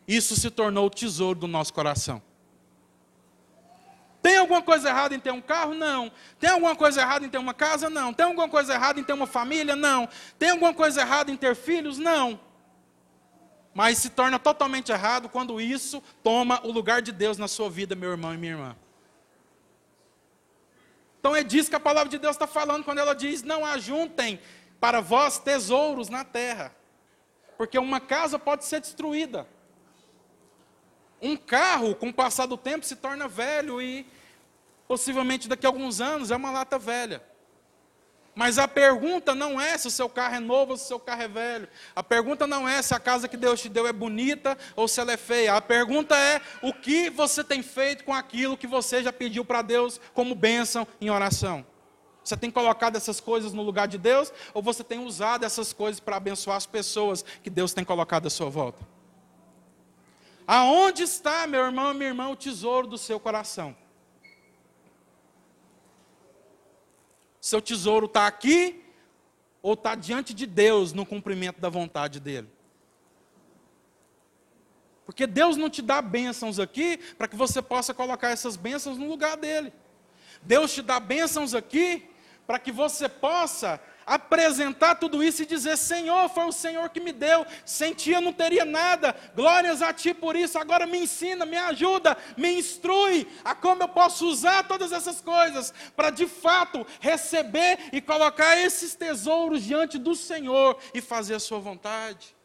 [0.06, 2.22] isso se tornou o tesouro do nosso coração.
[4.22, 5.74] Tem alguma coisa errada em ter um carro?
[5.74, 6.10] Não.
[6.38, 7.90] Tem alguma coisa errada em ter uma casa?
[7.90, 8.12] Não.
[8.12, 9.74] Tem alguma coisa errada em ter uma família?
[9.74, 10.08] Não.
[10.38, 11.98] Tem alguma coisa errada em ter filhos?
[11.98, 12.38] Não.
[13.74, 17.94] Mas se torna totalmente errado quando isso toma o lugar de Deus na sua vida,
[17.94, 18.76] meu irmão e minha irmã.
[21.18, 24.40] Então é disso que a palavra de Deus está falando quando ela diz: não ajuntem
[24.80, 26.74] para vós tesouros na terra,
[27.56, 29.46] porque uma casa pode ser destruída.
[31.20, 34.06] Um carro, com o passar do tempo, se torna velho e
[34.86, 37.22] possivelmente daqui a alguns anos é uma lata velha.
[38.38, 41.00] Mas a pergunta não é se o seu carro é novo ou se o seu
[41.00, 41.68] carro é velho.
[41.96, 45.00] A pergunta não é se a casa que Deus te deu é bonita ou se
[45.00, 45.56] ela é feia.
[45.56, 49.60] A pergunta é o que você tem feito com aquilo que você já pediu para
[49.60, 51.66] Deus como bênção em oração.
[52.22, 55.98] Você tem colocado essas coisas no lugar de Deus ou você tem usado essas coisas
[55.98, 58.86] para abençoar as pessoas que Deus tem colocado à sua volta?
[60.46, 63.74] Aonde está, meu irmão e minha irmã, o tesouro do seu coração?
[67.48, 68.84] Seu tesouro está aqui
[69.62, 72.46] ou está diante de Deus no cumprimento da vontade dele?
[75.06, 79.08] Porque Deus não te dá bênçãos aqui para que você possa colocar essas bênçãos no
[79.08, 79.72] lugar dele.
[80.42, 82.10] Deus te dá bênçãos aqui
[82.46, 87.12] para que você possa apresentar tudo isso e dizer: Senhor, foi o Senhor que me
[87.12, 90.58] deu, sem ti eu não teria nada, glórias a ti por isso.
[90.58, 95.72] Agora me ensina, me ajuda, me instrui a como eu posso usar todas essas coisas
[95.94, 101.58] para de fato receber e colocar esses tesouros diante do Senhor e fazer a sua
[101.58, 102.37] vontade.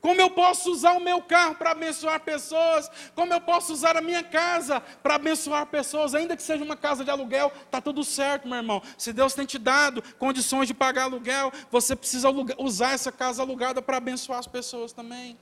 [0.00, 2.90] Como eu posso usar o meu carro para abençoar pessoas?
[3.14, 6.14] Como eu posso usar a minha casa para abençoar pessoas?
[6.14, 8.82] Ainda que seja uma casa de aluguel, está tudo certo, meu irmão.
[8.96, 12.28] Se Deus tem te dado condições de pagar aluguel, você precisa
[12.58, 15.36] usar essa casa alugada para abençoar as pessoas também.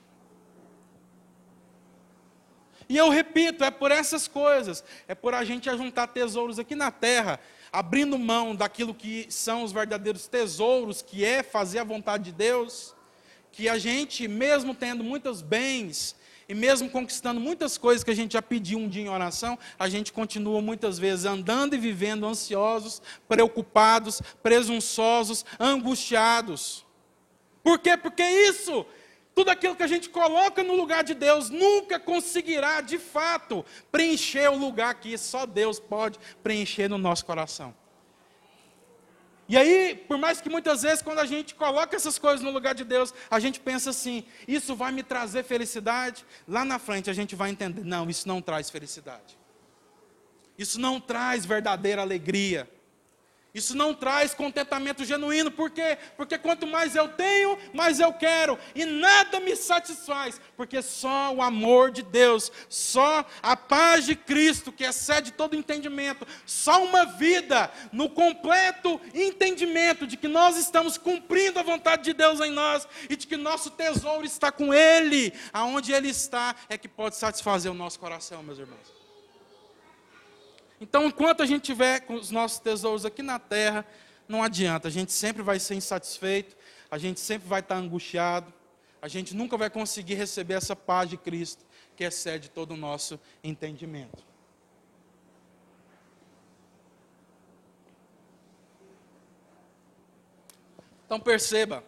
[2.89, 6.91] E eu repito, é por essas coisas, é por a gente juntar tesouros aqui na
[6.91, 7.39] terra,
[7.71, 12.98] abrindo mão daquilo que são os verdadeiros tesouros, que é fazer a vontade de Deus
[13.59, 16.15] que a gente, mesmo tendo muitos bens,
[16.49, 19.89] e mesmo conquistando muitas coisas que a gente já pediu um dia em oração, a
[19.89, 26.87] gente continua muitas vezes andando e vivendo ansiosos, preocupados, presunçosos, angustiados.
[27.61, 27.97] Por quê?
[27.97, 28.87] Porque isso,
[29.35, 34.49] tudo aquilo que a gente coloca no lugar de Deus, nunca conseguirá de fato preencher
[34.53, 37.75] o lugar que só Deus pode preencher no nosso coração.
[39.49, 42.75] E aí, por mais que muitas vezes, quando a gente coloca essas coisas no lugar
[42.75, 46.25] de Deus, a gente pensa assim: isso vai me trazer felicidade.
[46.47, 49.39] Lá na frente a gente vai entender: não, isso não traz felicidade.
[50.59, 52.69] Isso não traz verdadeira alegria.
[53.59, 55.99] Isso não traz contentamento genuíno, por quê?
[56.17, 61.43] Porque quanto mais eu tenho, mais eu quero, e nada me satisfaz, porque só o
[61.43, 67.71] amor de Deus, só a paz de Cristo, que excede todo entendimento, só uma vida
[67.93, 73.17] no completo entendimento de que nós estamos cumprindo a vontade de Deus em nós e
[73.17, 77.75] de que nosso tesouro está com Ele, aonde Ele está, é que pode satisfazer o
[77.75, 78.98] nosso coração, meus irmãos.
[80.81, 83.85] Então, enquanto a gente tiver com os nossos tesouros aqui na terra,
[84.29, 86.57] não adianta, a gente sempre vai ser insatisfeito,
[86.91, 88.53] a gente sempre vai estar angustiado,
[89.01, 91.65] a gente nunca vai conseguir receber essa paz de Cristo
[91.97, 94.25] que excede todo o nosso entendimento.
[101.07, 101.83] Então perceba,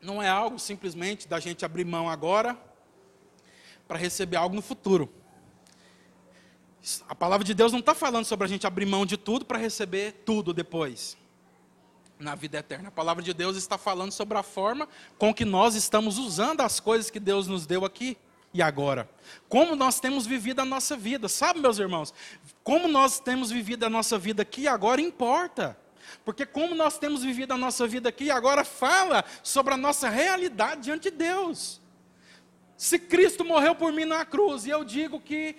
[0.00, 2.58] não é algo simplesmente da gente abrir mão agora
[3.86, 5.12] para receber algo no futuro.
[7.08, 9.58] A palavra de Deus não está falando sobre a gente abrir mão de tudo para
[9.58, 11.16] receber tudo depois,
[12.18, 12.88] na vida eterna.
[12.88, 16.80] A palavra de Deus está falando sobre a forma com que nós estamos usando as
[16.80, 18.16] coisas que Deus nos deu aqui
[18.52, 19.08] e agora.
[19.48, 22.14] Como nós temos vivido a nossa vida, sabe, meus irmãos?
[22.64, 25.76] Como nós temos vivido a nossa vida aqui e agora importa.
[26.24, 30.08] Porque como nós temos vivido a nossa vida aqui e agora fala sobre a nossa
[30.08, 31.80] realidade diante de Deus.
[32.76, 35.56] Se Cristo morreu por mim na cruz, e eu digo que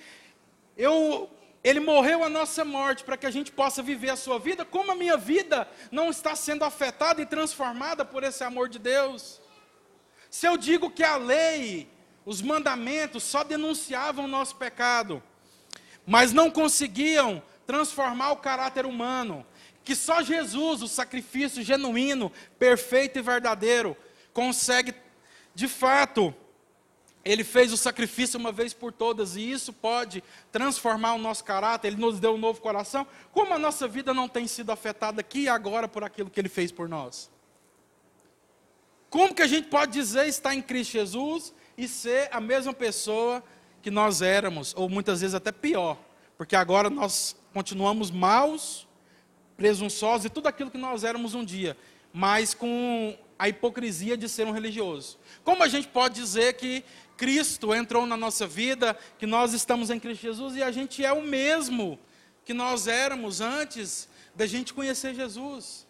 [0.79, 1.29] eu,
[1.61, 4.93] ele morreu a nossa morte para que a gente possa viver a sua vida, como
[4.93, 9.41] a minha vida não está sendo afetada e transformada por esse amor de Deus?
[10.31, 11.89] Se eu digo que a lei,
[12.25, 15.21] os mandamentos só denunciavam o nosso pecado,
[16.07, 19.45] mas não conseguiam transformar o caráter humano,
[19.83, 23.97] que só Jesus, o sacrifício genuíno, perfeito e verdadeiro,
[24.31, 24.93] consegue
[25.53, 26.33] de fato
[27.23, 31.89] ele fez o sacrifício uma vez por todas e isso pode transformar o nosso caráter,
[31.89, 33.05] ele nos deu um novo coração.
[33.31, 36.49] Como a nossa vida não tem sido afetada aqui e agora por aquilo que ele
[36.49, 37.29] fez por nós?
[39.09, 43.43] Como que a gente pode dizer estar em Cristo Jesus e ser a mesma pessoa
[43.81, 45.97] que nós éramos, ou muitas vezes até pior,
[46.37, 48.87] porque agora nós continuamos maus,
[49.57, 51.75] presunçosos e tudo aquilo que nós éramos um dia,
[52.13, 55.17] mas com a hipocrisia de ser um religioso.
[55.43, 56.83] Como a gente pode dizer que
[57.19, 61.11] Cristo entrou na nossa vida, que nós estamos em Cristo Jesus e a gente é
[61.11, 61.99] o mesmo
[62.45, 65.85] que nós éramos antes da gente conhecer Jesus.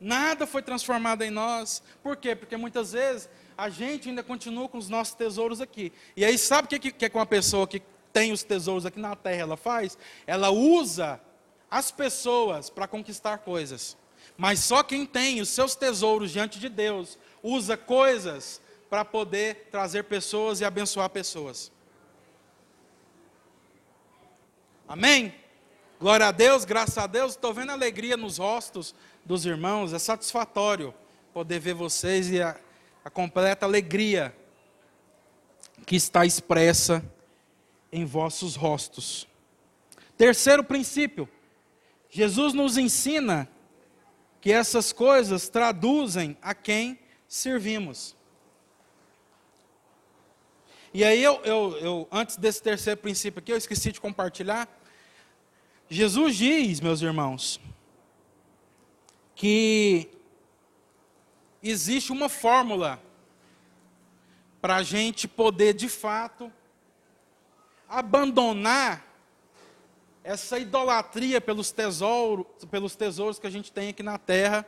[0.00, 1.82] Nada foi transformado em nós.
[2.04, 2.36] Por quê?
[2.36, 5.92] Porque muitas vezes a gente ainda continua com os nossos tesouros aqui.
[6.16, 7.82] E aí, sabe o que, que, é com uma pessoa que
[8.12, 9.98] tem os tesouros aqui na terra ela faz?
[10.24, 11.20] Ela usa
[11.68, 13.96] as pessoas para conquistar coisas.
[14.36, 20.04] Mas só quem tem os seus tesouros diante de Deus usa coisas para poder trazer
[20.04, 21.70] pessoas e abençoar pessoas.
[24.86, 25.34] Amém?
[26.00, 27.32] Glória a Deus, graças a Deus.
[27.32, 29.92] Estou vendo alegria nos rostos dos irmãos.
[29.92, 30.94] É satisfatório
[31.34, 32.58] poder ver vocês e a,
[33.04, 34.34] a completa alegria
[35.84, 37.04] que está expressa
[37.92, 39.28] em vossos rostos.
[40.16, 41.28] Terceiro princípio:
[42.08, 43.48] Jesus nos ensina
[44.40, 48.16] que essas coisas traduzem a quem servimos.
[50.92, 54.68] E aí, eu, eu, eu, antes desse terceiro princípio aqui, eu esqueci de compartilhar.
[55.88, 57.60] Jesus diz, meus irmãos,
[59.34, 60.08] que
[61.62, 63.00] existe uma fórmula
[64.60, 66.52] para a gente poder, de fato,
[67.88, 69.06] abandonar
[70.24, 74.66] essa idolatria pelos tesouros, pelos tesouros que a gente tem aqui na terra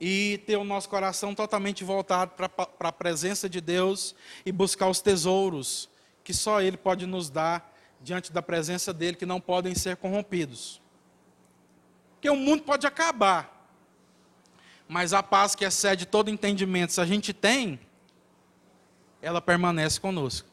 [0.00, 5.00] e ter o nosso coração totalmente voltado para a presença de Deus e buscar os
[5.00, 5.88] tesouros
[6.22, 10.82] que só Ele pode nos dar diante da presença dele, que não podem ser corrompidos.
[12.14, 13.70] Porque o mundo pode acabar,
[14.88, 17.80] mas a paz que excede todo entendimento, se a gente tem,
[19.22, 20.48] ela permanece conosco.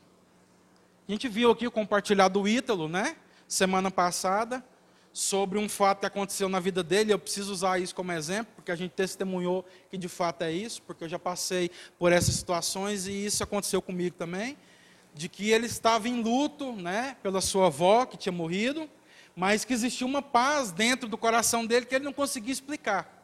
[1.08, 3.18] A gente viu aqui o compartilhar do Ítalo, né?
[3.48, 4.64] Semana passada,
[5.14, 7.14] sobre um fato que aconteceu na vida dele.
[7.14, 10.82] Eu preciso usar isso como exemplo, porque a gente testemunhou que de fato é isso,
[10.82, 14.58] porque eu já passei por essas situações e isso aconteceu comigo também.
[15.14, 17.16] De que ele estava em luto, né?
[17.22, 18.90] Pela sua avó que tinha morrido,
[19.36, 23.22] mas que existia uma paz dentro do coração dele que ele não conseguia explicar.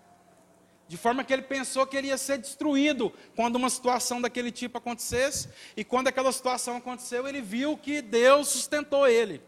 [0.87, 4.77] De forma que ele pensou que ele ia ser destruído quando uma situação daquele tipo
[4.77, 5.49] acontecesse.
[5.75, 9.41] E quando aquela situação aconteceu, ele viu que Deus sustentou ele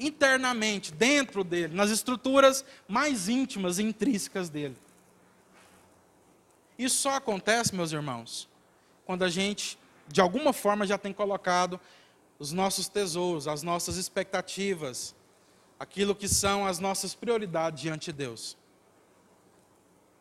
[0.00, 4.76] internamente, dentro dele, nas estruturas mais íntimas e intrínsecas dele.
[6.78, 8.48] Isso só acontece, meus irmãos,
[9.04, 9.78] quando a gente,
[10.08, 11.78] de alguma forma, já tem colocado
[12.38, 15.14] os nossos tesouros, as nossas expectativas,
[15.78, 18.56] aquilo que são as nossas prioridades diante de Deus.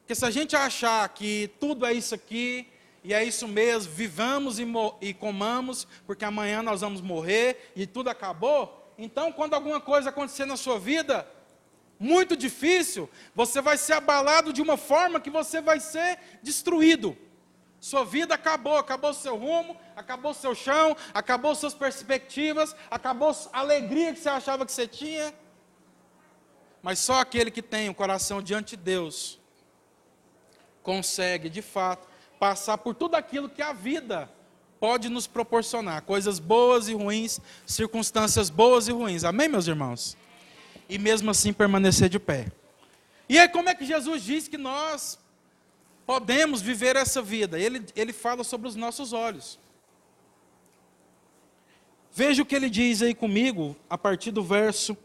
[0.01, 2.67] Porque se a gente achar que tudo é isso aqui,
[3.03, 4.65] e é isso mesmo, vivamos e,
[5.01, 8.78] e, comamos, porque amanhã nós vamos morrer e tudo acabou.
[9.01, 11.25] Então, quando alguma coisa acontecer na sua vida,
[11.97, 17.17] muito difícil, você vai ser abalado de uma forma que você vai ser destruído.
[17.79, 24.11] Sua vida acabou, acabou seu rumo, acabou seu chão, acabou suas perspectivas, acabou a alegria
[24.11, 25.33] que você achava que você tinha.
[26.81, 29.39] Mas só aquele que tem o coração diante de Deus
[30.83, 32.05] consegue, de fato,
[32.37, 34.29] passar por tudo aquilo que a vida
[34.79, 39.23] pode nos proporcionar, coisas boas e ruins, circunstâncias boas e ruins.
[39.23, 40.17] Amém, meus irmãos?
[40.87, 42.51] E mesmo assim permanecer de pé.
[43.27, 45.19] E aí, como é que Jesus diz que nós
[46.05, 47.59] podemos viver essa vida?
[47.59, 49.59] Ele, ele fala sobre os nossos olhos.
[52.11, 54.97] Veja o que ele diz aí comigo, a partir do verso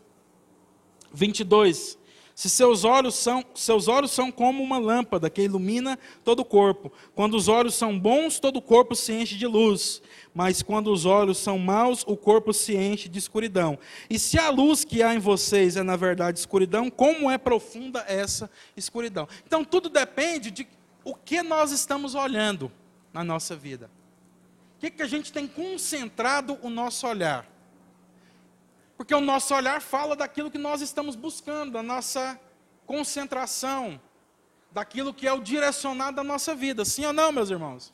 [1.13, 1.99] 22.
[2.35, 6.93] Se seus olhos são, seus olhos são como uma lâmpada que ilumina todo o corpo.
[7.15, 10.03] Quando os olhos são bons, todo o corpo se enche de luz.
[10.35, 13.79] Mas quando os olhos são maus, o corpo se enche de escuridão.
[14.11, 18.05] E se a luz que há em vocês é na verdade escuridão, como é profunda
[18.09, 19.29] essa escuridão?
[19.47, 20.67] Então tudo depende de
[21.05, 22.71] o que nós estamos olhando
[23.13, 23.89] na nossa vida.
[24.77, 27.54] O que, que a gente tem concentrado o nosso olhar?
[28.97, 32.39] Porque o nosso olhar fala daquilo que nós estamos buscando, da nossa
[32.87, 34.01] concentração,
[34.71, 36.85] daquilo que é o direcionado da nossa vida.
[36.85, 37.93] Sim ou não, meus irmãos?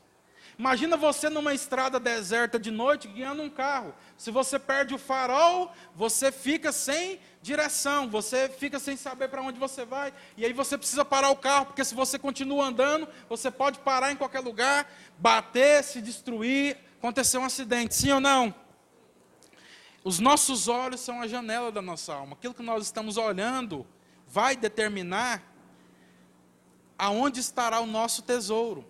[0.61, 3.95] Imagina você numa estrada deserta de noite guiando um carro.
[4.15, 9.59] Se você perde o farol, você fica sem direção, você fica sem saber para onde
[9.59, 10.13] você vai.
[10.37, 14.13] E aí você precisa parar o carro, porque se você continua andando, você pode parar
[14.13, 14.87] em qualquer lugar,
[15.19, 17.95] bater, se destruir, acontecer um acidente.
[17.95, 18.55] Sim ou não?
[20.03, 22.33] Os nossos olhos são a janela da nossa alma.
[22.33, 23.87] Aquilo que nós estamos olhando
[24.27, 25.43] vai determinar
[26.99, 28.87] aonde estará o nosso tesouro.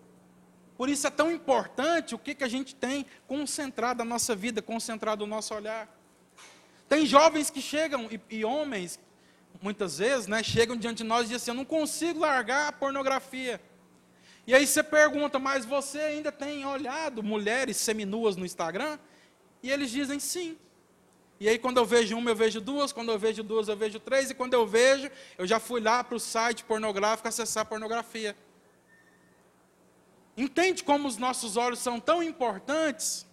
[0.77, 4.63] Por isso é tão importante o que, que a gente tem concentrado a nossa vida,
[4.63, 5.89] concentrado o nosso olhar.
[6.89, 8.99] Tem jovens que chegam, e, e homens,
[9.61, 12.73] muitas vezes, né, chegam diante de nós e dizem assim: Eu não consigo largar a
[12.73, 13.61] pornografia.
[14.47, 18.99] E aí você pergunta, mas você ainda tem olhado mulheres seminuas no Instagram?
[19.63, 20.57] E eles dizem sim.
[21.41, 23.99] E aí, quando eu vejo uma, eu vejo duas, quando eu vejo duas, eu vejo
[23.99, 28.37] três, e quando eu vejo, eu já fui lá para o site pornográfico acessar pornografia.
[30.37, 33.27] Entende como os nossos olhos são tão importantes?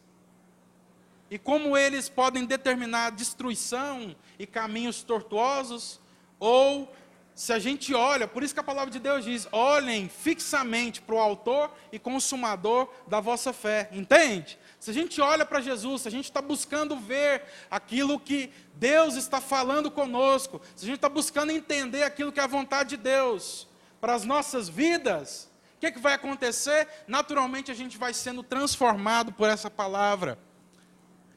[1.29, 5.99] E como eles podem determinar destruição e caminhos tortuosos?
[6.39, 6.89] Ou
[7.35, 11.15] se a gente olha, por isso que a palavra de Deus diz: olhem fixamente para
[11.15, 14.57] o Autor e Consumador da vossa fé, entende?
[14.87, 19.15] Se a gente olha para Jesus, se a gente está buscando ver aquilo que Deus
[19.15, 22.95] está falando conosco, se a gente está buscando entender aquilo que é a vontade de
[22.95, 23.67] Deus
[23.99, 26.87] para as nossas vidas, o que, que vai acontecer?
[27.05, 30.39] Naturalmente a gente vai sendo transformado por essa palavra.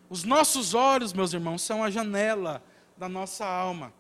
[0.09, 2.63] Os nossos olhos, meus irmãos, são a janela
[2.97, 3.93] da nossa alma.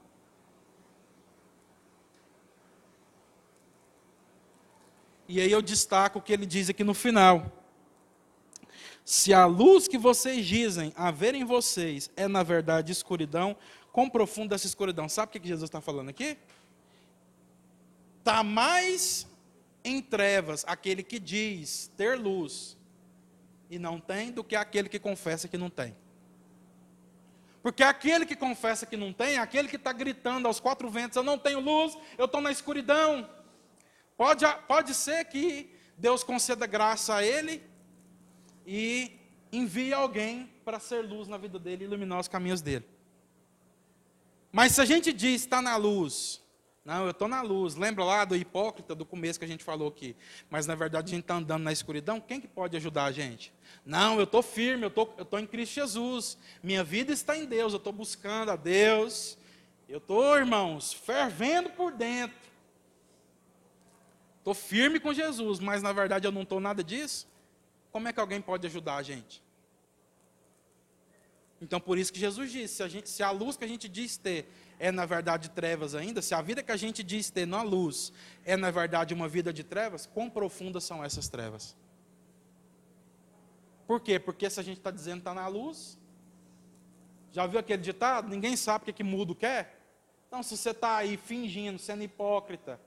[5.26, 7.59] E aí eu destaco o que ele diz aqui no final.
[9.11, 13.56] Se a luz que vocês dizem haver em vocês é na verdade escuridão,
[13.92, 15.08] Quão profunda essa escuridão?
[15.08, 16.38] Sabe o que Jesus está falando aqui?
[18.18, 19.26] Está mais
[19.82, 22.76] em trevas aquele que diz ter luz
[23.68, 25.96] e não tem, do que aquele que confessa que não tem.
[27.62, 31.22] Porque aquele que confessa que não tem, aquele que está gritando aos quatro ventos: Eu
[31.22, 33.28] não tenho luz, eu estou na escuridão.
[34.16, 37.69] Pode, pode ser que Deus conceda graça a ele
[38.72, 39.18] e
[39.50, 42.84] envie alguém para ser luz na vida dele iluminar os caminhos dele.
[44.52, 46.40] Mas se a gente diz está na luz,
[46.84, 47.74] não, eu estou na luz.
[47.74, 50.14] Lembra lá do hipócrita do começo que a gente falou aqui?
[50.48, 52.20] Mas na verdade a gente está andando na escuridão.
[52.20, 53.52] Quem que pode ajudar a gente?
[53.84, 56.38] Não, eu estou firme, eu estou eu tô em Cristo Jesus.
[56.62, 59.36] Minha vida está em Deus, eu estou buscando a Deus.
[59.88, 62.38] Eu estou, irmãos, fervendo por dentro.
[64.38, 67.28] Estou firme com Jesus, mas na verdade eu não estou nada disso.
[67.93, 69.43] Como é que alguém pode ajudar a gente?
[71.61, 73.88] Então, por isso que Jesus disse: se a, gente, se a luz que a gente
[73.88, 77.47] diz ter é na verdade trevas ainda, se a vida que a gente diz ter
[77.47, 78.12] na luz
[78.45, 81.76] é na verdade uma vida de trevas, quão profundas são essas trevas?
[83.86, 84.18] Por quê?
[84.18, 85.99] Porque se a gente está dizendo que está na luz,
[87.30, 88.28] já viu aquele ditado?
[88.28, 89.78] Ninguém sabe o que, que mudo quer?
[90.28, 92.80] Então, se você está aí fingindo, sendo hipócrita,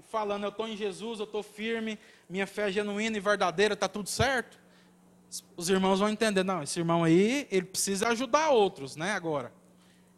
[0.00, 1.98] e falando, eu estou em Jesus, eu estou firme,
[2.28, 4.58] minha fé é genuína e verdadeira, está tudo certo,
[5.54, 9.52] os irmãos vão entender, não, esse irmão aí, ele precisa ajudar outros, né, agora.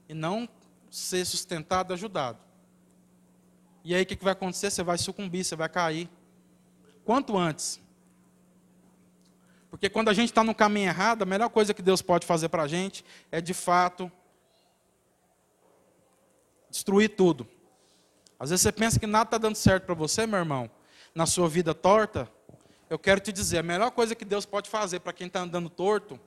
[0.08, 0.48] E não
[0.88, 2.38] ser sustentado, ajudado.
[3.84, 4.70] E aí o que, vai acontecer?
[4.70, 6.08] Você vai sucumbir, você vai cair.
[7.04, 7.80] Quanto antes.
[9.68, 12.48] Porque quando a gente está no caminho errado, a melhor coisa que Deus pode fazer
[12.48, 14.10] para a gente é, de fato,
[16.70, 17.48] destruir tudo.
[18.42, 20.68] Às vezes você pensa que nada está dando certo para você, meu irmão,
[21.14, 22.28] na sua vida torta.
[22.90, 25.70] Eu quero te dizer, a melhor coisa que Deus pode fazer para quem está andando
[25.70, 26.18] torto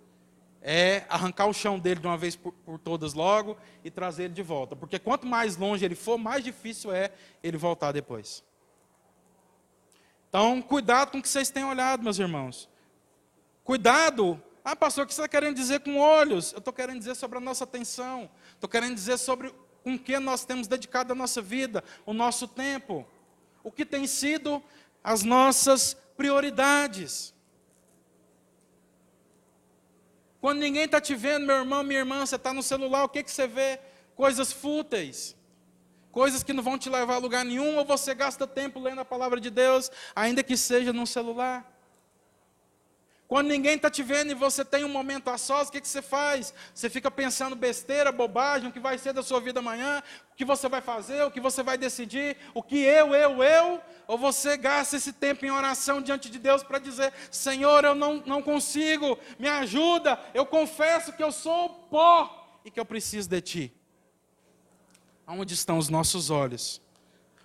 [0.62, 4.34] é arrancar o chão dele de uma vez por, por, todas logo e trazer ele
[4.34, 4.78] de volta.
[4.78, 7.12] Porque quanto mais longe ele for, mais difícil é
[7.44, 8.46] ele voltar depois.
[10.30, 12.70] Então, cuidado com o que vocês têm olhado, meus irmãos.
[13.62, 14.42] Cuidado.
[14.64, 16.54] Ah, pastor, o que você está querendo dizer com olhos?
[16.54, 18.30] Eu estou querendo dizer sobre a nossa atenção.
[18.54, 19.54] Estou querendo dizer sobre
[19.86, 23.06] com que nós temos dedicado a nossa vida, o nosso tempo.
[23.64, 24.62] O que tem sido
[25.04, 27.36] as nossas prioridades.
[30.42, 33.22] Quando ninguém está te vendo, meu irmão, minha irmã, você está no celular, o que,
[33.22, 33.80] que você vê?
[34.16, 35.36] Coisas fúteis.
[36.12, 39.06] Coisas que não vão te levar a lugar nenhum, ou você gasta tempo lendo a
[39.06, 41.75] palavra de Deus, ainda que seja no celular.
[43.28, 45.88] Quando ninguém está te vendo e você tem um momento a sós, o que, que
[45.88, 46.54] você faz?
[46.74, 50.46] Você fica pensando besteira, bobagem, o que vai ser da sua vida amanhã, o que
[50.46, 54.56] você vai fazer, o que você vai decidir, o que eu, eu, eu, ou você
[54.56, 59.18] gasta esse tempo em oração diante de Deus para dizer: Senhor, eu não, não consigo,
[59.40, 63.74] me ajuda, eu confesso que eu sou pó e que eu preciso de Ti.
[65.26, 66.80] Aonde estão os nossos olhos?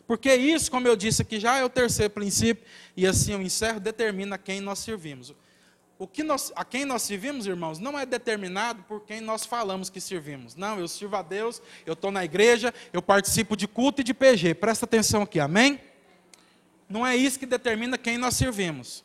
[0.07, 3.81] Porque isso, como eu disse aqui, já é o terceiro princípio, e assim eu encerro,
[3.81, 5.35] determina quem nós servimos
[6.01, 9.91] o que nós, a quem nós servimos, irmãos, não é determinado por quem nós falamos
[9.91, 10.57] que servimos.
[10.57, 14.15] Não, eu sirvo a Deus, eu estou na igreja, eu participo de culto e de
[14.15, 14.55] PG.
[14.55, 15.79] Presta atenção aqui, amém?
[16.89, 19.05] Não é isso que determina quem nós servimos.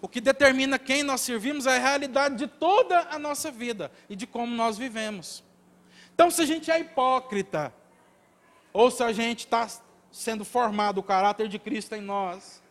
[0.00, 4.14] O que determina quem nós servimos é a realidade de toda a nossa vida e
[4.14, 5.42] de como nós vivemos.
[6.14, 7.74] Então, se a gente é hipócrita,
[8.72, 9.68] ou se a gente está
[10.12, 12.62] sendo formado o caráter de Cristo em nós,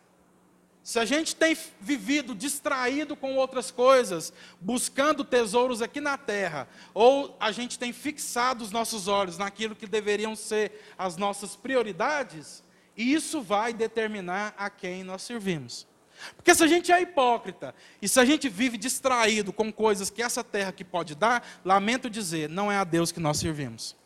[0.86, 7.36] se a gente tem vivido distraído com outras coisas, buscando tesouros aqui na terra, ou
[7.40, 12.62] a gente tem fixado os nossos olhos naquilo que deveriam ser as nossas prioridades,
[12.96, 15.88] isso vai determinar a quem nós servimos.
[16.36, 20.22] Porque se a gente é hipócrita e se a gente vive distraído com coisas que
[20.22, 23.96] essa terra que pode dar, lamento dizer, não é a Deus que nós servimos.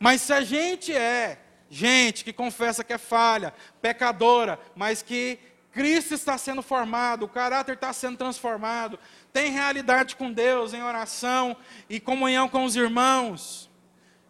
[0.00, 1.38] Mas se a gente é
[1.68, 5.38] gente que confessa que é falha, pecadora, mas que
[5.72, 8.98] Cristo está sendo formado, o caráter está sendo transformado,
[9.32, 11.56] tem realidade com Deus em oração
[11.88, 13.70] e comunhão com os irmãos.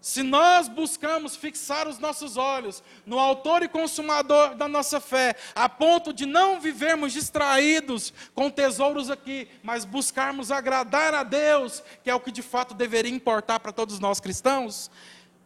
[0.01, 5.69] Se nós buscamos fixar os nossos olhos no Autor e Consumador da nossa fé, a
[5.69, 12.15] ponto de não vivermos distraídos com tesouros aqui, mas buscarmos agradar a Deus, que é
[12.15, 14.91] o que de fato deveria importar para todos nós cristãos,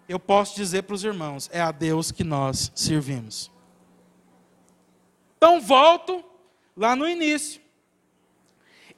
[0.09, 3.56] eu posso dizer para os irmãos: é a Deus que nós servimos.
[5.37, 6.25] Então volto
[6.77, 7.61] lá no início.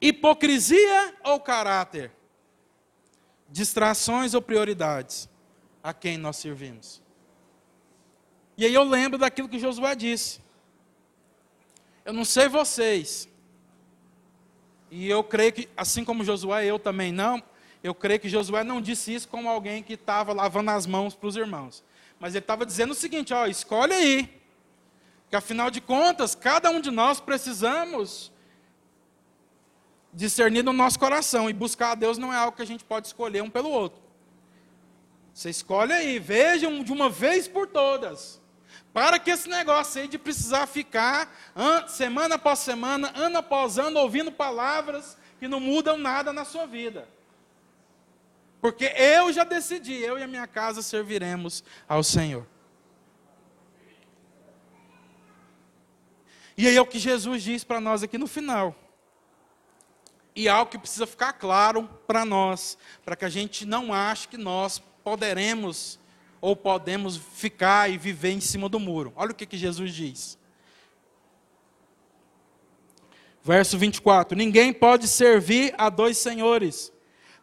[0.00, 2.12] Hipocrisia ou caráter?
[3.48, 5.28] Distrações ou prioridades?
[5.82, 7.02] A quem nós servimos?
[8.56, 10.40] E aí eu lembro daquilo que Josué disse.
[12.04, 13.28] Eu não sei vocês.
[14.90, 17.42] E eu creio que, assim como Josué, eu também não.
[17.82, 21.28] Eu creio que Josué não disse isso como alguém que estava lavando as mãos para
[21.28, 21.84] os irmãos.
[22.18, 24.37] Mas ele estava dizendo o seguinte: ó, escolhe aí.
[25.28, 28.32] Que afinal de contas, cada um de nós precisamos
[30.12, 31.48] discernir no nosso coração.
[31.50, 34.00] E buscar a Deus não é algo que a gente pode escolher um pelo outro.
[35.34, 38.40] Você escolhe aí, vejam de uma vez por todas.
[38.92, 41.32] Para que esse negócio aí de precisar ficar
[41.86, 47.06] semana após semana, ano após ano, ouvindo palavras que não mudam nada na sua vida.
[48.60, 52.44] Porque eu já decidi, eu e a minha casa serviremos ao Senhor.
[56.58, 58.74] E aí é o que Jesus diz para nós aqui no final.
[60.34, 64.36] E algo que precisa ficar claro para nós, para que a gente não ache que
[64.36, 66.00] nós poderemos
[66.40, 69.12] ou podemos ficar e viver em cima do muro.
[69.14, 70.36] Olha o que, que Jesus diz.
[73.40, 76.92] Verso 24: Ninguém pode servir a dois senhores,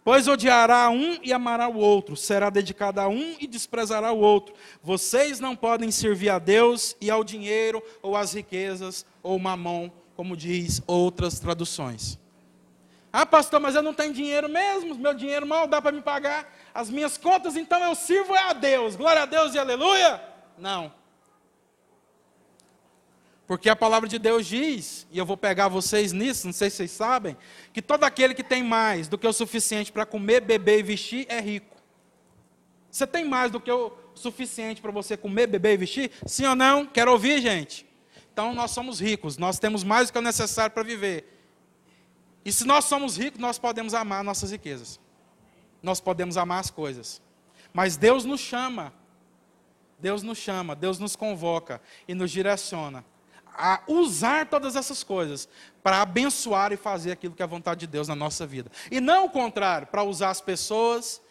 [0.06, 4.54] pois odiará um e amará o outro, será dedicado a um e desprezará o outro.
[4.84, 10.38] Vocês não podem servir a Deus e ao dinheiro, ou às riquezas, ou mamão, como
[10.38, 12.20] diz outras traduções.
[13.12, 16.54] Ah, pastor, mas eu não tenho dinheiro mesmo, meu dinheiro mal dá para me pagar
[16.72, 18.96] as minhas contas, então eu sirvo a Deus.
[18.96, 20.22] Glória a Deus e aleluia?
[20.56, 20.94] Não.
[23.48, 26.78] Porque a palavra de Deus diz, e eu vou pegar vocês nisso, não sei se
[26.78, 27.38] vocês sabem,
[27.72, 31.26] que todo aquele que tem mais do que o suficiente para comer, beber e vestir
[31.30, 31.76] é rico.
[32.90, 36.12] Você tem mais do que o suficiente para você comer, beber e vestir?
[36.26, 36.86] Sim ou não?
[36.86, 37.86] Quero ouvir, gente.
[38.34, 41.32] Então nós somos ricos, nós temos mais do que é necessário para viver.
[42.44, 45.00] E se nós somos ricos, nós podemos amar nossas riquezas
[45.86, 47.22] nós podemos amar as coisas.
[47.72, 48.92] Mas Deus nos chama,
[50.00, 53.06] Deus nos chama, Deus nos convoca e nos direciona
[53.58, 55.48] a usar todas essas coisas
[55.84, 58.72] para abençoar e fazer aquilo que é a vontade de Deus na nossa vida.
[58.92, 61.22] E não o contrário, para usar as pessoas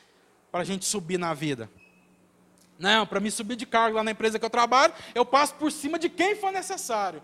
[0.51, 1.71] para a gente subir na vida.
[2.79, 5.71] Não, para me subir de cargo lá na empresa que eu trabalho, eu passo por
[5.71, 7.23] cima de quem for necessário.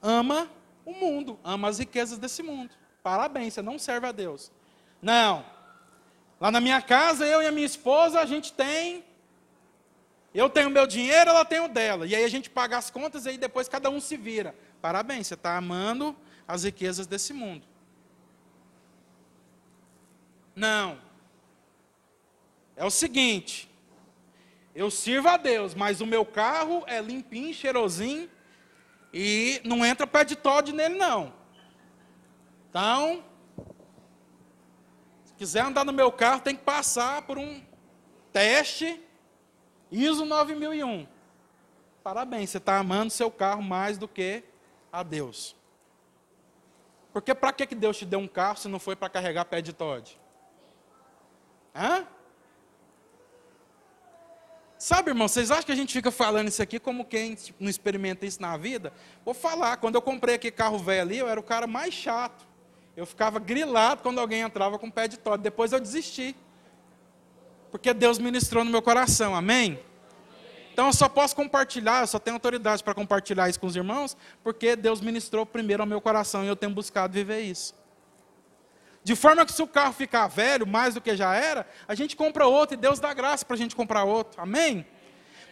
[0.00, 0.48] Ama
[0.84, 2.70] o mundo, ama as riquezas desse mundo.
[3.02, 4.50] Parabéns, você não serve a Deus.
[5.00, 5.44] Não,
[6.40, 9.04] Lá na minha casa, eu e a minha esposa, a gente tem.
[10.34, 12.06] Eu tenho meu dinheiro, ela tem o dela.
[12.06, 14.54] E aí a gente paga as contas e aí depois cada um se vira.
[14.80, 16.16] Parabéns, você está amando
[16.46, 17.66] as riquezas desse mundo.
[20.54, 20.98] Não.
[22.76, 23.68] É o seguinte.
[24.74, 28.30] Eu sirvo a Deus, mas o meu carro é limpinho, cheirosinho.
[29.12, 31.32] E não entra pé de Todd nele, não.
[32.68, 33.24] Então,
[35.36, 37.62] quiser andar no meu carro, tem que passar por um
[38.32, 39.00] teste
[39.90, 41.06] ISO 9001.
[42.02, 44.42] Parabéns, você está amando seu carro mais do que
[44.92, 45.56] a Deus.
[47.12, 49.72] Porque para que Deus te deu um carro se não foi para carregar pé de
[49.72, 50.18] Todd?
[51.74, 52.06] Hã?
[54.78, 58.24] Sabe, irmão, vocês acham que a gente fica falando isso aqui como quem não experimenta
[58.24, 58.92] isso na vida?
[59.24, 62.46] Vou falar, quando eu comprei aquele carro velho ali, eu era o cara mais chato.
[62.96, 65.42] Eu ficava grilado quando alguém entrava com pé de Todd.
[65.42, 66.36] Depois eu desisti.
[67.70, 69.34] Porque Deus ministrou no meu coração.
[69.34, 69.78] Amém?
[70.72, 74.16] Então eu só posso compartilhar, eu só tenho autoridade para compartilhar isso com os irmãos,
[74.44, 77.74] porque Deus ministrou primeiro ao meu coração e eu tenho buscado viver isso.
[79.02, 82.14] De forma que se o carro ficar velho, mais do que já era, a gente
[82.14, 84.40] compra outro e Deus dá graça para a gente comprar outro.
[84.40, 84.86] Amém?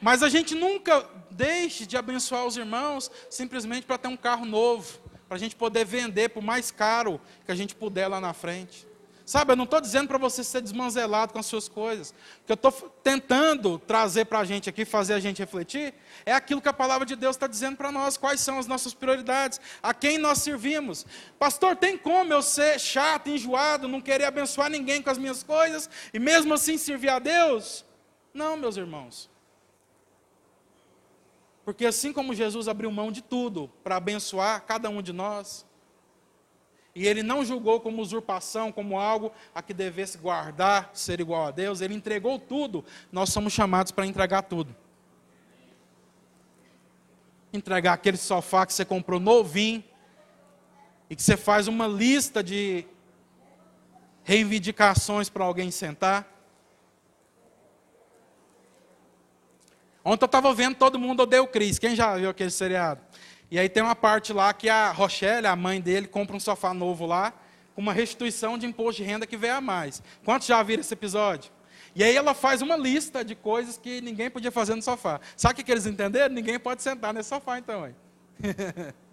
[0.01, 5.01] Mas a gente nunca deixe de abençoar os irmãos simplesmente para ter um carro novo
[5.29, 8.87] para a gente poder vender por mais caro que a gente puder lá na frente.
[9.27, 12.11] Sabe, eu não estou dizendo para você ser desmanzelado com as suas coisas.
[12.11, 12.71] O que eu estou
[13.03, 15.93] tentando trazer para a gente aqui, fazer a gente refletir,
[16.25, 18.95] é aquilo que a palavra de Deus está dizendo para nós, quais são as nossas
[18.95, 21.05] prioridades, a quem nós servimos.
[21.41, 25.91] Pastor, tem como eu ser chato, enjoado, não querer abençoar ninguém com as minhas coisas,
[26.15, 27.85] e mesmo assim servir a Deus?
[28.33, 29.29] Não, meus irmãos.
[31.65, 35.67] Porque assim como Jesus abriu mão de tudo para abençoar cada um de nós,
[36.97, 41.51] e ele não julgou como usurpação, como algo a que devesse guardar, ser igual a
[41.51, 42.83] Deus, ele entregou tudo,
[43.13, 44.75] nós somos chamados para entregar tudo.
[47.53, 49.85] Entregar aquele sofá que você comprou novinho,
[51.11, 52.87] e que você faz uma lista de
[54.25, 56.27] reivindicações para alguém sentar.
[60.03, 61.79] Ontem eu estava vendo Todo Mundo Odeia o Cris.
[61.79, 63.01] Quem já viu aquele seriado?
[63.51, 66.75] E aí tem uma parte lá que a Rochelle, a mãe dele, compra um sofá
[66.75, 67.33] novo lá,
[67.75, 70.03] com uma restituição de imposto de renda que veio a mais.
[70.25, 71.53] Quantos já viram esse episódio?
[71.95, 75.21] E aí ela faz uma lista de coisas que ninguém podia fazer no sofá.
[75.37, 76.35] Sabe o que eles entenderam?
[76.35, 77.95] Ninguém pode sentar nesse sofá então.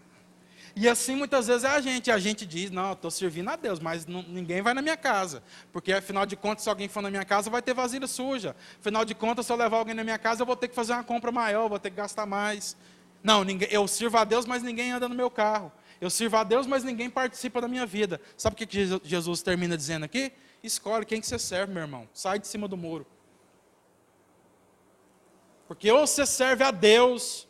[0.75, 2.09] E assim muitas vezes é a gente.
[2.09, 5.43] A gente diz, não, estou servindo a Deus, mas não, ninguém vai na minha casa.
[5.71, 8.55] Porque afinal de contas, se alguém for na minha casa, vai ter vasilha suja.
[8.79, 10.93] Afinal de contas, se eu levar alguém na minha casa, eu vou ter que fazer
[10.93, 12.75] uma compra maior, vou ter que gastar mais.
[13.24, 15.71] Não, ninguém, eu sirvo a Deus, mas ninguém anda no meu carro.
[16.01, 18.19] Eu sirvo a Deus, mas ninguém participa da minha vida.
[18.36, 20.34] Sabe o que Jesus termina dizendo aqui?
[20.61, 22.09] Escolhe quem que você serve, meu irmão.
[22.13, 23.07] Sai de cima do muro.
[25.67, 27.47] Porque ou você serve a Deus,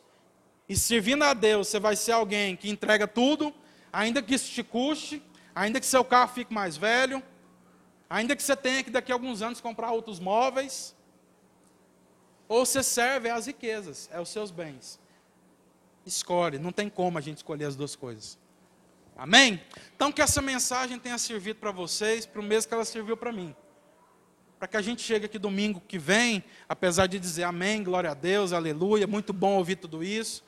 [0.68, 3.52] e servindo a Deus, você vai ser alguém que entrega tudo,
[3.92, 5.22] ainda que isso te custe,
[5.54, 7.22] ainda que seu carro fique mais velho,
[8.08, 10.94] ainda que você tenha que daqui a alguns anos comprar outros móveis.
[12.48, 14.98] Ou você serve as riquezas, é os seus bens.
[16.06, 18.38] Escolhe, não tem como a gente escolher as duas coisas.
[19.16, 19.60] Amém?
[19.94, 23.32] Então que essa mensagem tenha servido para vocês, para o mesmo que ela serviu para
[23.32, 23.54] mim.
[24.58, 28.14] Para que a gente chegue aqui domingo que vem, apesar de dizer amém, glória a
[28.14, 30.44] Deus, aleluia, muito bom ouvir tudo isso.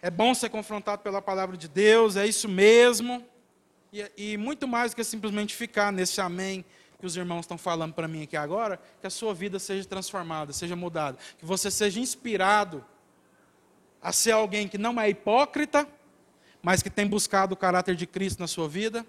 [0.00, 3.24] É bom ser confrontado pela palavra de Deus, é isso mesmo.
[3.92, 6.64] E, e muito mais do que simplesmente ficar nesse amém
[6.98, 10.52] que os irmãos estão falando para mim aqui agora, que a sua vida seja transformada,
[10.52, 12.84] seja mudada, que você seja inspirado
[14.02, 15.86] a ser alguém que não é hipócrita,
[16.62, 19.06] mas que tem buscado o caráter de Cristo na sua vida,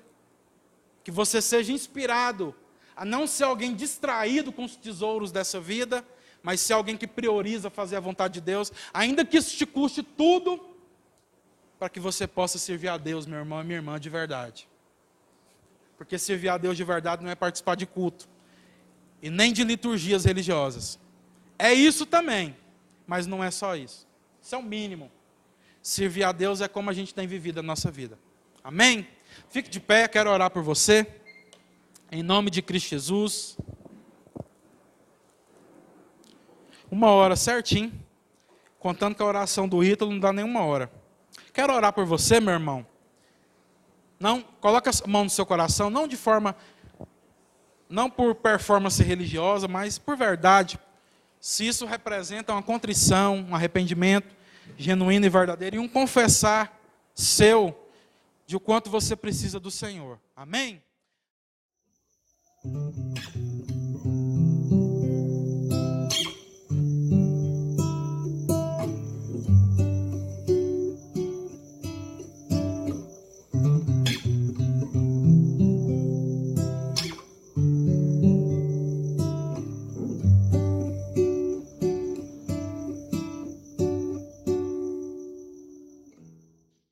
[1.03, 2.55] que você seja inspirado
[2.95, 6.05] a não ser alguém distraído com os tesouros dessa vida,
[6.43, 10.03] mas ser alguém que prioriza fazer a vontade de Deus, ainda que isso te custe
[10.03, 10.59] tudo,
[11.79, 14.67] para que você possa servir a Deus, meu irmão e minha irmã, de verdade.
[15.97, 18.27] Porque servir a Deus de verdade não é participar de culto,
[19.21, 20.99] e nem de liturgias religiosas.
[21.57, 22.55] É isso também,
[23.07, 24.08] mas não é só isso.
[24.41, 25.11] Isso é o mínimo.
[25.81, 28.17] Servir a Deus é como a gente tem vivido a nossa vida.
[28.63, 29.07] Amém?
[29.49, 31.07] Fique de pé, quero orar por você.
[32.11, 33.57] Em nome de Cristo Jesus.
[36.91, 37.91] Uma hora certinho.
[38.79, 40.91] Contando que a oração do Ítalo não dá nenhuma hora.
[41.53, 42.85] Quero orar por você, meu irmão.
[44.19, 46.55] Não, coloca a mão no seu coração, não de forma,
[47.87, 50.77] não por performance religiosa, mas por verdade.
[51.39, 54.35] Se isso representa uma contrição, um arrependimento
[54.77, 56.79] genuíno e verdadeiro e um confessar
[57.13, 57.89] seu
[58.45, 60.19] de o quanto você precisa do Senhor.
[60.35, 60.81] Amém?